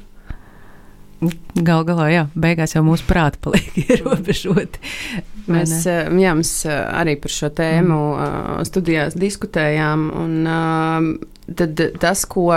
Gal 1.58 1.82
galā, 1.86 2.06
jā, 2.14 2.28
beigās 2.38 2.76
jau 2.76 2.84
mūsu 2.86 3.06
prāti 3.08 3.40
paliek 3.42 3.78
ierobežoti. 3.86 4.82
Mēs, 5.52 5.72
jā, 5.86 6.34
mēs 6.36 6.52
arī 6.68 7.16
par 7.22 7.32
šo 7.32 7.48
tēmu 7.56 8.00
mm. 8.14 8.68
studijās 8.68 9.16
diskutējām, 9.18 10.10
un 10.18 10.36
tad 11.58 11.82
tas, 12.02 12.26
ko 12.28 12.50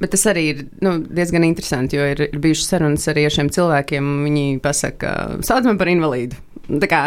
Bet 0.00 0.14
tas 0.14 0.22
arī 0.30 0.42
ir 0.48 0.60
nu, 0.80 0.94
diezgan 1.04 1.44
interesanti, 1.44 1.98
jo 1.98 2.06
ir, 2.08 2.22
ir 2.32 2.40
bijušas 2.40 2.70
sarunas 2.72 3.02
arī 3.12 3.26
ar 3.28 3.34
šiem 3.34 3.50
cilvēkiem. 3.52 4.06
Viņi 4.24 4.44
pasaka, 4.64 5.10
sauc 5.44 5.66
man 5.68 5.76
par 5.80 5.90
invalīdu. 5.92 6.38
Tā 6.70 6.88
kā, 6.88 7.00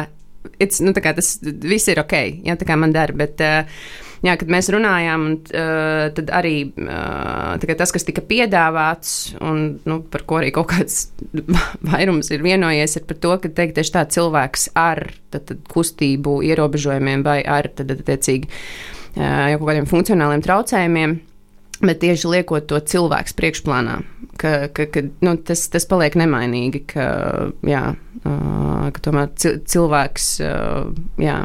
it's, 0.62 0.78
nu, 0.84 0.94
tā 0.94 1.02
kā 1.02 1.16
tas 1.18 1.40
viss 1.42 1.90
ir 1.90 2.04
ok, 2.04 2.14
jā, 2.46 2.54
tā 2.60 2.68
kā 2.70 2.78
man 2.78 2.94
dara. 2.94 3.16
Bet, 3.18 3.42
uh, 3.42 4.13
jā, 4.24 4.36
kad 4.40 4.52
mēs 4.52 4.70
runājām, 4.74 5.26
un, 5.30 5.36
uh, 5.52 6.08
tad 6.18 6.32
arī 6.36 6.56
uh, 6.72 7.76
tas, 7.80 7.94
kas 7.96 8.08
tika 8.08 8.24
piedāvāts, 8.26 9.34
un 9.44 9.66
nu, 9.90 10.00
par 10.14 10.26
ko 10.30 10.40
arī 10.42 10.54
kaut 10.56 10.72
kāds 10.74 11.10
vairums 11.92 12.32
ir 12.34 12.46
vienojies, 12.46 12.98
ir 13.00 13.08
par 13.10 13.20
to, 13.24 13.36
ka 13.44 13.52
teikt, 13.52 13.78
tieši 13.80 13.96
tā 13.98 14.08
cilvēks 14.18 14.72
ar 14.80 15.06
tad, 15.34 15.46
tad, 15.52 15.62
kustību 15.74 16.42
ierobežojumiem 16.50 17.28
vai 17.28 17.42
ar 17.44 17.72
tad, 17.76 17.94
attiecīgi 17.98 18.50
uh, 18.50 19.54
jau 19.54 19.62
kaut 19.62 19.70
kādiem 19.72 19.92
funkcionāliem 19.92 20.46
traucējumiem 20.46 21.22
Bet 21.84 22.00
tieši 22.00 22.30
liekot 22.32 22.68
to 22.70 22.78
cilvēku 22.80 23.34
priekšplānā, 23.36 23.98
ka, 24.40 24.52
ka, 24.76 24.86
ka 24.88 25.02
nu, 25.26 25.34
tas, 25.44 25.66
tas 25.74 25.88
paliek 25.90 26.16
nemainīgi, 26.20 26.84
ka, 26.94 27.08
jā, 27.68 27.84
ka 28.24 29.04
tomēr 29.04 29.32
cilvēks 29.36 30.28
jā, 31.20 31.38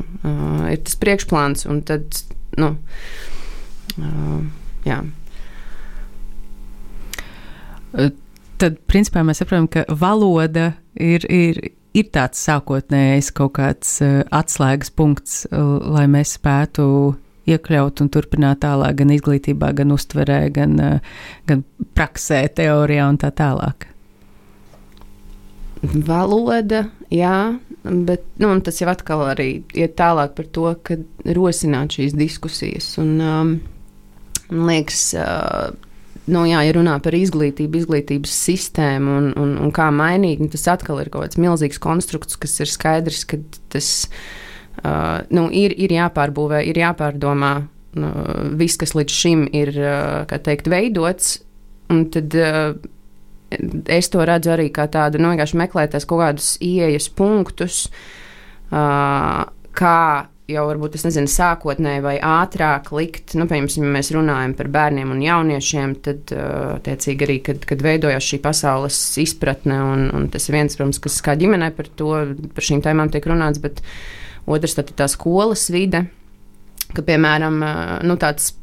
ir 0.74 0.82
tas 0.86 0.98
priekšplāns 1.02 1.66
un 1.70 1.80
tad, 1.88 2.20
nu, 2.56 2.72
uh, 3.98 4.40
jā. 4.86 5.02
Tad, 8.58 8.80
principā, 8.90 9.22
mēs 9.24 9.42
saprotam, 9.42 9.68
ka 9.70 9.84
valoda 9.88 10.72
ir, 10.94 11.24
ir, 11.30 11.60
ir 11.96 12.10
tāds 12.14 12.40
sākotnējs 12.44 13.30
kaut 13.36 13.54
kāds 13.58 13.98
atslēgas 14.34 14.90
punkts, 14.92 15.44
lai 15.50 16.04
mēs 16.10 16.34
spētu 16.36 16.88
iekļaut 17.48 18.02
un 18.04 18.10
turpināt 18.12 18.60
tālāk 18.64 18.98
gan 18.98 19.14
izglītībā, 19.14 19.72
gan 19.78 19.94
uztverē, 19.94 20.40
gan, 20.54 20.74
gan 21.48 21.62
praksē, 21.96 22.42
teorijā 22.58 23.08
un 23.08 23.20
tā 23.22 23.32
tālāk? 23.32 23.88
Valoda, 25.82 26.86
jā, 27.14 27.58
bet 27.84 28.24
nu, 28.42 28.50
tas 28.66 28.80
jau 28.80 28.88
atkal 28.90 29.22
arī 29.30 29.50
iet 29.78 29.94
tālāk 29.98 30.34
par 30.38 30.48
to, 30.54 30.72
ka 30.82 30.98
rosināt 31.36 31.98
šīs 31.98 32.16
diskusijas. 32.18 32.90
Un, 33.02 33.12
um, 33.22 33.52
man 34.50 34.72
liekas, 34.72 35.04
uh, 35.14 35.70
nu, 36.26 36.42
jā, 36.50 36.64
ja 36.66 36.74
runā 36.74 36.96
par 37.04 37.14
izglītību, 37.14 37.84
izglītības 37.84 38.34
sistēmu 38.48 39.16
un, 39.20 39.30
un, 39.38 39.54
un 39.62 39.72
kā 39.74 39.88
mainīt, 39.94 40.42
nu, 40.42 40.50
tas 40.52 40.66
atkal 40.74 41.04
ir 41.04 41.12
kaut 41.14 41.28
kāds 41.28 41.40
milzīgs 41.40 41.80
konstrukts, 41.82 42.40
kas 42.40 42.58
ir 42.64 42.74
skaidrs, 42.74 43.24
ka 43.28 43.42
tas 43.70 43.92
Uh, 44.78 45.24
nu, 45.34 45.48
ir, 45.50 45.72
ir 45.74 45.90
jāpārbūvē, 45.90 46.60
ir 46.70 46.78
jāpārdomā 46.78 47.52
nu, 47.98 48.10
viss, 48.60 48.78
kas 48.78 48.94
līdz 48.94 49.14
šim 49.14 49.40
ir 49.56 49.72
uh, 49.74 50.38
teikt, 50.44 50.70
veidots. 50.70 51.38
Tad 51.88 52.36
uh, 52.38 52.76
es 53.50 54.10
to 54.12 54.24
redzu 54.28 54.54
arī 54.54 54.68
kā 54.74 54.88
tādu 54.92 55.20
nu, 55.22 55.32
vienkārši 55.32 55.60
meklēt 55.60 55.96
kaut 55.98 56.22
kādus 56.22 56.56
ieejas 56.64 57.08
punktus, 57.08 57.86
uh, 58.72 59.46
kā 59.78 60.00
jau 60.48 60.64
varbūt 60.64 60.94
tas 60.96 61.04
nezinu, 61.04 61.28
sākotnēji 61.28 62.02
vai 62.04 62.14
ātrāk 62.24 62.88
likt, 62.96 63.34
nu, 63.36 63.44
piemēram, 63.50 63.68
ja 63.68 63.92
mēs 63.98 64.10
runājam 64.16 64.54
par 64.56 64.70
bērniem 64.72 65.10
un 65.12 65.20
jauniešiem, 65.20 65.94
tad, 66.04 66.32
attiecīgi, 66.78 67.26
arī, 67.26 67.36
kad, 67.44 67.66
kad 67.68 67.84
veidojās 67.84 68.30
šī 68.30 68.40
pasaules 68.44 69.00
izpratne, 69.20 69.76
un, 69.84 70.06
un 70.16 70.28
tas 70.32 70.48
ir 70.48 70.56
viens, 70.56 70.78
protams, 70.78 71.02
kas 71.04 71.20
kā 71.24 71.36
ģimenē 71.40 71.68
par 71.76 71.90
to, 72.00 72.14
par 72.56 72.68
šīm 72.70 72.80
tēmām 72.84 73.12
tiek 73.12 73.28
runāts, 73.28 73.60
bet 73.60 73.84
Otrs 74.48 74.78
tad 74.78 74.88
ir 74.88 74.96
tā 74.96 75.10
skolas 75.12 75.66
vide, 75.68 76.06
ka, 76.96 77.04
piemēram, 77.04 77.60
nu, 78.08 78.16
tāds 78.20 78.54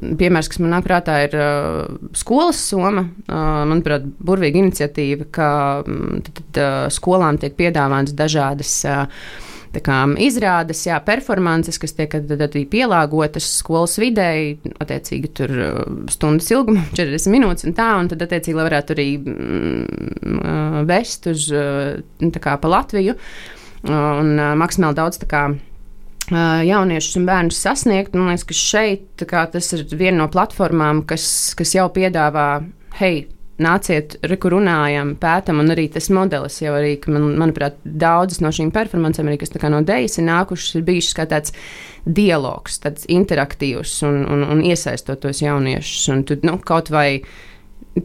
piemērs, 0.00 0.50
kas 0.50 0.60
man 0.62 0.74
nāk 0.76 0.86
prātā, 0.86 1.18
ir 1.26 1.36
uh, 1.38 2.10
skolas 2.16 2.60
soma. 2.70 3.06
Uh, 3.26 3.62
manuprāt, 3.70 4.04
burvīga 4.22 4.62
iniciatīva, 4.62 5.28
ka 5.34 5.48
mm, 5.84 6.20
tad, 6.26 6.42
tad, 6.42 6.60
uh, 6.60 6.90
skolām 6.92 7.40
tiek 7.42 7.56
piedāvātas 7.58 8.16
dažādas. 8.18 8.76
Uh, 8.88 9.48
kā, 9.72 10.02
izrādes, 10.20 10.82
jā, 10.84 10.98
performances, 11.00 11.78
kas 11.80 11.94
tiek 11.96 12.12
arī 12.12 12.66
pielāgotas 12.68 13.46
skolas 13.62 13.96
videi, 13.96 14.58
attiecīgi 14.84 15.30
tur 15.32 15.54
stundas 16.12 16.50
ilguma, 16.52 16.84
40 16.98 17.32
minūtes 17.32 17.68
un 17.70 17.76
tā, 17.78 17.88
un 18.02 18.12
tad 18.12 18.26
attiecīgi, 18.26 18.58
varētu 18.58 18.96
arī 18.98 19.08
mm, 19.16 20.84
vest 20.90 21.30
uz 21.32 21.48
kā, 21.48 22.58
pa 22.60 22.74
Latviju 22.76 23.16
un 23.88 24.36
maksimāli 24.60 25.00
daudz 25.00 25.18
tā 25.24 25.26
kā 25.30 25.46
jauniešus 26.32 27.18
un 27.20 27.28
bērnus 27.28 27.60
sasniegt. 27.64 28.16
Man 28.16 28.32
liekas, 28.32 28.46
ka 28.48 28.56
šeit 28.56 29.26
tas 29.28 29.72
ir 29.76 29.84
viena 29.92 30.22
no 30.22 30.30
platformām, 30.32 31.04
kas, 31.08 31.24
kas 31.58 31.74
jau 31.76 31.88
piedāvā, 31.94 32.48
hei, 32.98 33.26
nāciet, 33.62 34.16
kur 34.40 34.56
runājam, 34.56 35.14
pētam, 35.20 35.60
un 35.62 35.72
arī 35.74 35.86
tas 35.92 36.08
modelis 36.14 36.58
jau 36.62 36.74
arī, 36.76 36.96
man, 37.12 37.28
manuprāt, 37.40 37.78
daudzas 37.84 38.42
no 38.42 38.52
šīm 38.54 38.72
performancēm, 38.74 39.28
arī 39.30 39.40
kas 39.42 39.54
no 39.62 39.82
dēļas 39.86 40.18
ir 40.18 40.28
nākušas, 40.28 40.76
ir 40.78 40.86
bijušas 40.88 41.16
kā 41.18 41.28
tāds 41.30 41.54
dialogs, 42.06 42.80
tāds 42.82 43.06
interaktīvs 43.12 44.00
un, 44.08 44.22
un, 44.26 44.44
un 44.54 44.62
iesaistot 44.66 45.22
tos 45.22 45.42
jauniešus. 45.44 46.08
Un 46.14 46.24
tu, 46.28 46.38
nu, 46.46 46.58
kaut 46.58 46.90
vai 46.92 47.22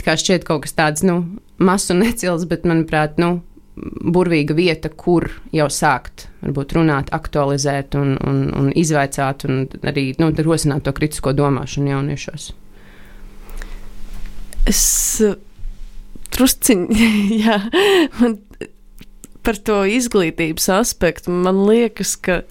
kā 0.04 0.18
šķiet 0.20 0.46
kaut 0.48 0.66
kas 0.68 0.76
tāds, 0.78 1.06
nu, 1.08 1.22
mazs 1.58 1.94
un 1.94 2.04
necils, 2.06 2.46
bet, 2.50 2.68
manuprāt, 2.68 3.18
nu, 3.22 3.40
burvīga 3.78 4.56
vieta, 4.58 4.90
kur 4.90 5.30
jau 5.56 5.68
sākt 5.72 6.28
varbūt, 6.42 6.78
runāt, 6.78 7.12
aktualizēt 7.16 7.98
un, 8.00 8.16
un, 8.28 8.40
un 8.58 8.72
izvaicāt, 8.76 9.46
un 9.48 9.66
arī 9.88 10.10
nu, 10.22 10.32
rosināt 10.46 10.86
to 10.88 10.94
kritisko 10.98 11.34
domāšanu 11.38 11.94
jauniešos. 11.94 12.50
Es 14.68 14.82
trusciņi, 16.36 17.12
jā, 17.46 17.62
man 18.20 18.40
par 19.48 19.60
to 19.64 19.84
izglītības 19.88 20.68
aspektu 20.76 21.32
man 21.32 21.64
liekas, 21.70 22.18
ka 22.20 22.42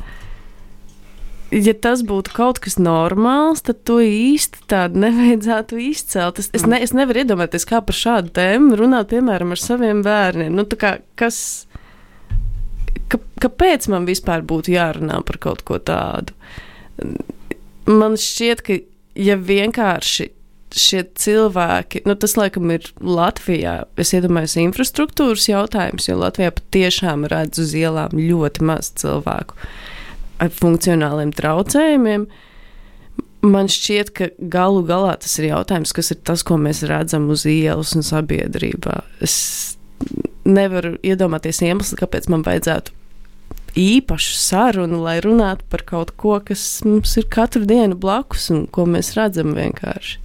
ja 1.55 1.75
tas 1.79 2.03
būtu 2.07 2.33
kaut 2.35 2.61
kas 2.63 2.79
normāls, 2.81 3.63
tad 3.67 3.83
to 3.87 3.99
īsti 4.03 4.67
tādu 4.71 5.03
nevajadzētu 5.05 5.81
izcelt. 5.87 6.41
Es, 6.43 6.51
es, 6.57 6.67
ne, 6.69 6.81
es 6.83 6.95
nevaru 6.97 7.23
iedomāties, 7.23 7.67
kā 7.69 7.83
par 7.85 7.97
šādu 7.97 8.33
tēmu 8.37 8.79
runāt, 8.81 9.11
piemēram, 9.13 9.55
ar 9.55 9.63
saviem 9.63 10.03
bērniem. 10.07 10.55
Nu, 10.57 10.67
kā, 10.67 10.97
kas, 11.19 11.39
ka, 13.13 13.21
kāpēc 13.43 13.89
man 13.93 14.09
vispār 14.09 14.47
būtu 14.47 14.75
jārunā 14.75 15.23
par 15.27 15.41
kaut 15.43 15.63
ko 15.67 15.79
tādu? 15.79 16.35
Man 17.87 18.17
šķiet, 18.19 18.65
ka 18.67 18.81
ja 19.17 19.37
vienkārši 19.39 20.33
šie 20.77 21.05
cilvēki, 21.17 22.03
nu, 22.09 22.17
tas 22.19 22.35
laikam 22.37 22.73
ir 22.75 22.89
Latvijā, 23.01 23.85
es 23.97 24.11
iedomājos, 24.17 24.59
infrastruktūras 24.61 25.47
jautājums, 25.49 26.09
jo 26.11 26.19
Latvijā 26.21 26.51
patiešām 26.59 27.25
redz 27.31 27.63
uz 27.63 27.73
ielām 27.79 28.19
ļoti 28.19 28.67
maz 28.67 28.91
cilvēku 28.99 29.57
ar 30.43 30.53
funkcionāliem 30.53 31.33
traucējumiem. 31.37 32.27
Man 33.47 33.71
šķiet, 33.71 34.13
ka 34.17 34.29
galu 34.53 34.83
galā 34.89 35.15
tas 35.23 35.37
ir 35.39 35.51
jautājums, 35.53 35.95
kas 35.95 36.11
ir 36.15 36.21
tas, 36.27 36.43
ko 36.47 36.59
mēs 36.59 36.83
redzam 36.89 37.29
uz 37.31 37.45
ielas 37.47 37.95
un 37.99 38.07
sabiedrībā. 38.07 39.01
Es 39.23 39.37
nevaru 40.47 40.97
iedomāties 41.07 41.63
iemeslu, 41.67 41.99
kāpēc 42.01 42.31
man 42.33 42.45
vajadzētu 42.47 42.95
īpašu 43.77 44.37
sarunu, 44.41 45.03
lai 45.05 45.19
runātu 45.25 45.67
par 45.71 45.85
kaut 45.87 46.15
ko, 46.21 46.39
kas 46.45 46.65
mums 46.87 47.13
ir 47.21 47.29
katru 47.33 47.67
dienu 47.69 47.99
blakus 48.01 48.49
un 48.55 48.65
ko 48.73 48.87
mēs 48.89 49.13
redzam 49.19 49.53
vienkārši. 49.57 50.23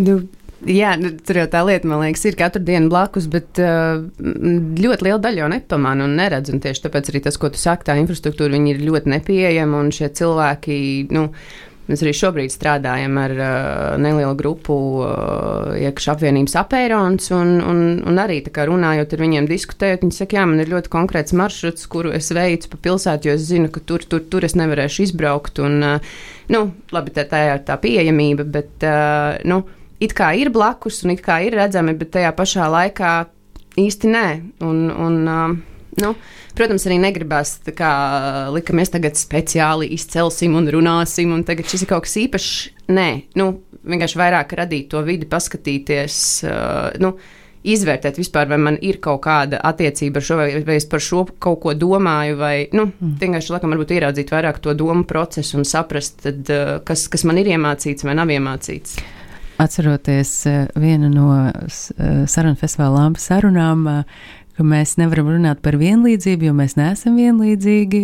Nu, 0.00 0.20
Jā, 0.68 0.92
nu, 1.00 1.14
tur 1.24 1.38
jau 1.40 1.46
tā 1.48 1.62
lieta, 1.64 1.88
man 1.88 2.02
liekas, 2.02 2.26
ir 2.28 2.36
katru 2.36 2.60
dienu 2.64 2.90
blakus, 2.92 3.30
bet 3.32 3.56
uh, 3.64 4.02
ļoti 4.20 5.06
liela 5.06 5.20
daļa 5.22 5.40
jau 5.40 5.48
nepamana 5.54 6.04
un 6.04 6.18
neredz. 6.20 6.52
Un 6.52 6.60
tieši 6.60 6.84
tāpēc 6.84 7.08
arī 7.08 7.22
tas, 7.24 7.40
ko 7.40 7.48
tu 7.48 7.60
saki, 7.60 7.88
tā 7.88 7.96
infrastruktūra 8.02 8.60
ir 8.68 8.84
ļoti 8.84 9.14
nepieejama 9.14 9.80
un 9.80 9.90
šie 9.94 10.12
cilvēki. 10.20 10.76
Nu, 11.16 11.30
Mēs 11.90 12.04
arī 12.04 12.12
šobrīd 12.14 12.52
strādājam 12.54 13.16
ar 13.18 13.32
uh, 13.34 13.94
nelielu 13.98 14.36
grupu 14.38 14.74
uh, 15.02 15.72
iekšā 15.74 16.12
apvienības 16.14 16.54
apērons, 16.60 17.32
un, 17.34 17.56
un, 17.66 17.80
un 18.06 18.20
arī 18.22 18.36
runājot 18.46 19.16
ar 19.16 19.24
viņiem, 19.24 19.48
diskutējot, 19.50 20.04
viņi 20.04 20.14
saka, 20.14 20.38
jā, 20.38 20.44
man 20.46 20.62
ir 20.62 20.70
ļoti 20.70 20.92
konkrēts 20.92 21.34
maršruts, 21.34 21.88
kuru 21.90 22.12
es 22.14 22.30
veicu 22.30 22.70
pa 22.70 22.78
pilsētu, 22.86 23.26
jo 23.26 23.34
es 23.34 23.48
zinu, 23.48 23.72
ka 23.74 23.82
tur, 23.82 24.06
tur, 24.06 24.22
tur 24.22 24.46
es 24.46 24.54
nevarēšu 24.60 25.08
izbraukt. 25.08 25.58
Un, 25.66 25.80
uh, 25.82 26.14
nu, 26.54 26.62
labi, 26.94 27.16
tā, 27.16 27.26
tā 27.32 27.42
ir 27.48 27.66
tā 27.66 27.80
pieejamība, 27.82 28.46
bet, 28.46 28.76
uh, 28.86 29.42
nu, 29.50 29.64
it 30.00 30.14
kā 30.16 30.32
ir 30.38 30.50
blakus 30.54 31.02
un 31.04 31.14
it 31.14 31.24
kā 31.24 31.40
ir 31.46 31.56
redzami, 31.58 31.94
bet 31.98 32.14
tajā 32.16 32.32
pašā 32.36 32.68
laikā 32.72 33.14
īsti 33.80 34.10
nē. 34.10 34.26
Un, 34.66 34.86
un, 34.90 35.18
um, 35.28 35.56
nu, 36.00 36.12
protams, 36.58 36.86
arī 36.88 37.00
negribās, 37.02 37.58
kā 37.76 37.90
lika, 38.54 38.76
mēs 38.76 38.94
tagad 38.94 39.18
speciāli 39.20 39.90
izcelsim 39.96 40.56
un 40.58 40.70
runāsim, 40.72 41.34
un 41.34 41.44
tagad 41.46 41.68
šis 41.70 41.84
ir 41.84 41.92
kaut 41.92 42.08
kas 42.08 42.16
īpašs. 42.24 42.54
Nē, 42.90 43.10
nu, 43.40 43.52
vienkārši 43.86 44.18
vairāk 44.20 44.56
radīt 44.58 44.90
to 44.92 45.04
vidi, 45.06 45.28
paskatīties. 45.30 46.16
Uh, 46.46 46.88
nu, 47.02 47.14
Izvērtēt 47.60 48.16
vispār, 48.16 48.46
vai 48.48 48.56
man 48.56 48.78
ir 48.80 48.96
kaut 49.04 49.18
kāda 49.26 49.58
attiecība 49.68 50.16
ar 50.16 50.24
šo, 50.24 50.36
vai, 50.38 50.46
vai 50.64 50.78
es 50.80 50.86
par 50.88 51.02
šo 51.04 51.26
kaut 51.44 51.58
ko 51.60 51.74
domāju, 51.76 52.38
vai 52.40 52.54
nu, 52.72 52.86
mm. 52.88 53.18
vienkārši 53.20 53.52
laikam 53.52 53.74
varbūt 53.74 53.92
ieraudzīt 53.98 54.32
vairāk 54.32 54.62
to 54.64 54.72
domu 54.72 55.04
procesu 55.04 55.58
un 55.60 55.68
saprast, 55.68 56.22
tad, 56.24 56.40
uh, 56.48 56.78
kas, 56.88 57.04
kas 57.12 57.26
man 57.28 57.36
ir 57.42 57.52
iemācīts 57.52 58.08
vai 58.08 58.16
nav 58.16 58.32
iemācīts. 58.32 58.96
Atceroties 59.60 60.46
eh, 60.46 60.66
vienu 60.74 61.10
no 61.12 61.30
eh, 61.44 62.26
sarunu 62.26 62.56
festivāla 62.56 63.02
lampu 63.02 63.20
sarunām, 63.20 63.82
eh, 63.90 64.20
ka 64.56 64.64
mēs 64.64 64.94
nevaram 64.96 65.28
runāt 65.34 65.60
par 65.60 65.76
vienlīdzību, 65.80 66.46
jo 66.48 66.54
mēs 66.56 66.76
neesam 66.76 67.14
vienlīdzīgi, 67.16 68.00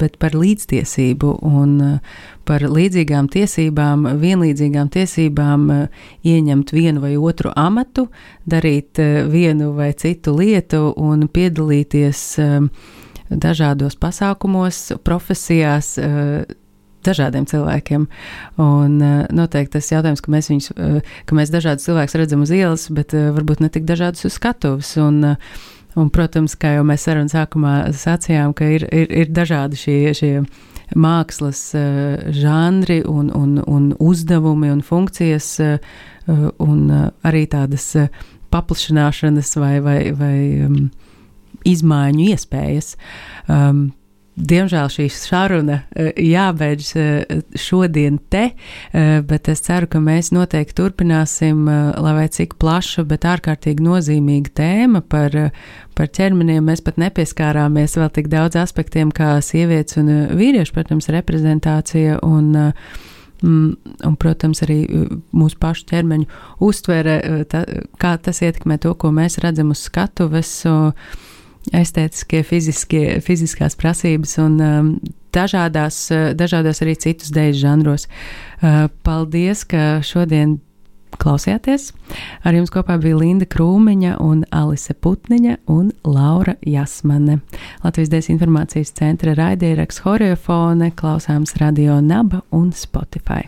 bet 0.00 0.18
par 0.20 0.34
līdztiesību 0.36 1.30
un 1.48 1.78
par 2.48 2.66
līdzīgām 2.68 3.30
tiesībām, 3.32 4.04
vienlīdzīgām 4.20 4.90
tiesībām 4.92 5.64
ieņemt 6.28 6.74
vienu 6.76 7.04
vai 7.06 7.14
otru 7.16 7.54
amatu, 7.56 8.08
darīt 8.44 9.00
vienu 9.32 9.70
vai 9.78 9.94
citu 9.96 10.36
lietu 10.36 10.90
un 10.92 11.24
piedalīties 11.32 12.24
dažādos 13.32 13.96
pasākumos, 13.96 14.82
profesijās 15.08 15.94
dažādiem 17.06 17.46
cilvēkiem. 17.48 18.06
Un 18.62 18.98
uh, 19.02 19.24
noteikti 19.34 19.76
tas 19.78 19.90
jautājums, 19.92 20.22
ka 20.24 20.32
mēs, 20.34 20.50
viņus, 20.52 20.70
uh, 20.74 21.16
ka 21.28 21.38
mēs 21.38 21.52
dažādus 21.54 21.88
cilvēkus 21.88 22.18
redzam 22.20 22.44
uz 22.46 22.54
ielas, 22.54 22.88
bet 22.94 23.14
uh, 23.16 23.30
varbūt 23.36 23.64
ne 23.64 23.72
tik 23.72 23.88
dažādus 23.88 24.28
uz 24.28 24.38
skatuves. 24.38 24.94
Un, 25.02 25.34
un, 25.98 26.10
protams, 26.14 26.56
kā 26.58 26.76
jau 26.76 26.86
mēs 26.88 27.06
sarunas 27.08 27.36
sākumā 27.36 27.76
sacījām, 27.96 28.54
ka 28.56 28.70
ir, 28.78 28.88
ir, 28.92 29.12
ir 29.24 29.32
dažādi 29.34 29.80
šie, 29.80 29.98
šie 30.16 30.32
mākslas 30.96 31.60
žanri 32.32 33.02
un, 33.04 33.28
un, 33.36 33.58
un 33.68 33.90
uzdevumi 34.00 34.70
un 34.72 34.80
funkcijas 34.80 35.50
un 36.64 36.78
arī 37.28 37.42
tādas 37.52 37.90
paplašināšanas 38.52 39.52
vai, 39.60 39.74
vai, 39.84 39.98
vai 40.16 40.38
um, 40.64 40.78
izmaiņu 41.68 42.28
iespējas. 42.32 42.94
Um, 43.48 43.88
Diemžēl 44.38 44.90
šī 44.92 45.08
saruna 45.10 45.80
e, 45.90 46.12
jābeidz 46.22 46.90
e, 46.94 47.06
šodien 47.58 48.20
te, 48.30 48.44
e, 48.52 49.02
bet 49.26 49.48
es 49.50 49.64
ceru, 49.66 49.88
ka 49.90 49.98
mēs 50.02 50.30
noteikti 50.34 50.76
turpināsim, 50.78 51.64
lai 51.66 52.14
vai 52.14 52.28
cik 52.30 52.54
plaša, 52.62 53.02
bet 53.08 53.26
ārkārtīgi 53.26 53.82
nozīmīga 53.82 54.54
tēma 54.60 55.02
par, 55.02 55.34
par 55.98 56.10
ķermeniem. 56.14 56.70
Mēs 56.70 56.84
pat 56.86 57.00
nepieskārāmies 57.02 57.98
vēl 57.98 58.12
tik 58.14 58.30
daudz 58.30 58.60
aspektiem 58.62 59.10
kā 59.14 59.34
sievietes 59.42 59.98
un 59.98 60.12
vīriešu, 60.38 60.76
protams, 60.76 61.12
reprezentācija 61.14 62.22
un 62.26 62.74
Un, 63.38 64.16
protams, 64.18 64.64
arī 64.64 64.80
mūsu 65.30 65.60
pašu 65.62 65.84
ķermeņu 65.92 66.24
uztvere, 66.66 67.44
tā, 67.46 67.60
kā 68.02 68.16
tas 68.18 68.40
ietekmē 68.42 68.80
to, 68.82 68.96
ko 68.98 69.12
mēs 69.14 69.38
redzam 69.44 69.70
uz 69.70 69.84
skatuves. 69.86 70.50
Uh, 70.66 70.90
estētiskie, 71.76 72.42
fiziskie, 72.46 73.04
fiziskās 73.24 73.76
prasības 73.78 74.36
un 74.42 74.60
um, 74.62 74.94
dažādās, 75.34 76.00
uh, 76.14 76.30
dažādos 76.38 76.82
arī 76.84 76.96
citus 77.00 77.34
dēļu 77.34 77.60
žanros. 77.60 78.08
Uh, 78.62 78.86
paldies, 79.06 79.66
ka 79.68 80.00
šodien 80.06 80.58
klausījāties. 81.18 81.90
Ar 82.46 82.56
jums 82.56 82.72
kopā 82.72 82.98
bija 83.02 83.18
Linda 83.18 83.48
Krūmiņa 83.48 84.16
un 84.22 84.44
Alise 84.54 84.94
Putniņa 84.94 85.58
un 85.72 85.92
Laura 86.06 86.56
Jasmane. 86.66 87.40
Latvijas 87.84 88.12
Dēļas 88.14 88.32
informācijas 88.36 88.94
centra 88.98 89.36
raidieraksts 89.38 90.04
Horeofone 90.06 90.92
klausāms 90.98 91.56
Radio 91.62 92.00
Naba 92.04 92.44
un 92.54 92.72
Spotify. 92.76 93.46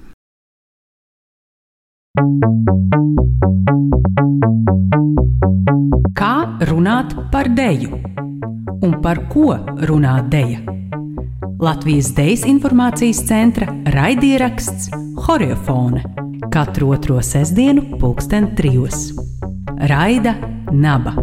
Kā 6.18 6.58
runāt 6.66 7.14
par 7.30 7.46
deju 7.54 8.00
un 8.82 8.96
par 8.98 9.28
ko 9.30 9.54
runā 9.86 10.16
deja? 10.26 10.58
Latvijas 11.62 12.10
Dejas 12.16 12.42
informācijas 12.50 13.22
centra 13.28 13.70
raidieraksts 13.94 14.90
Horiofone 15.22 16.02
katru 16.50 16.90
otro 16.96 17.22
sestdienu, 17.22 17.94
pulksten 18.00 18.56
trijos. 18.58 19.14
Raida 19.78 20.34
Naba. 20.72 21.14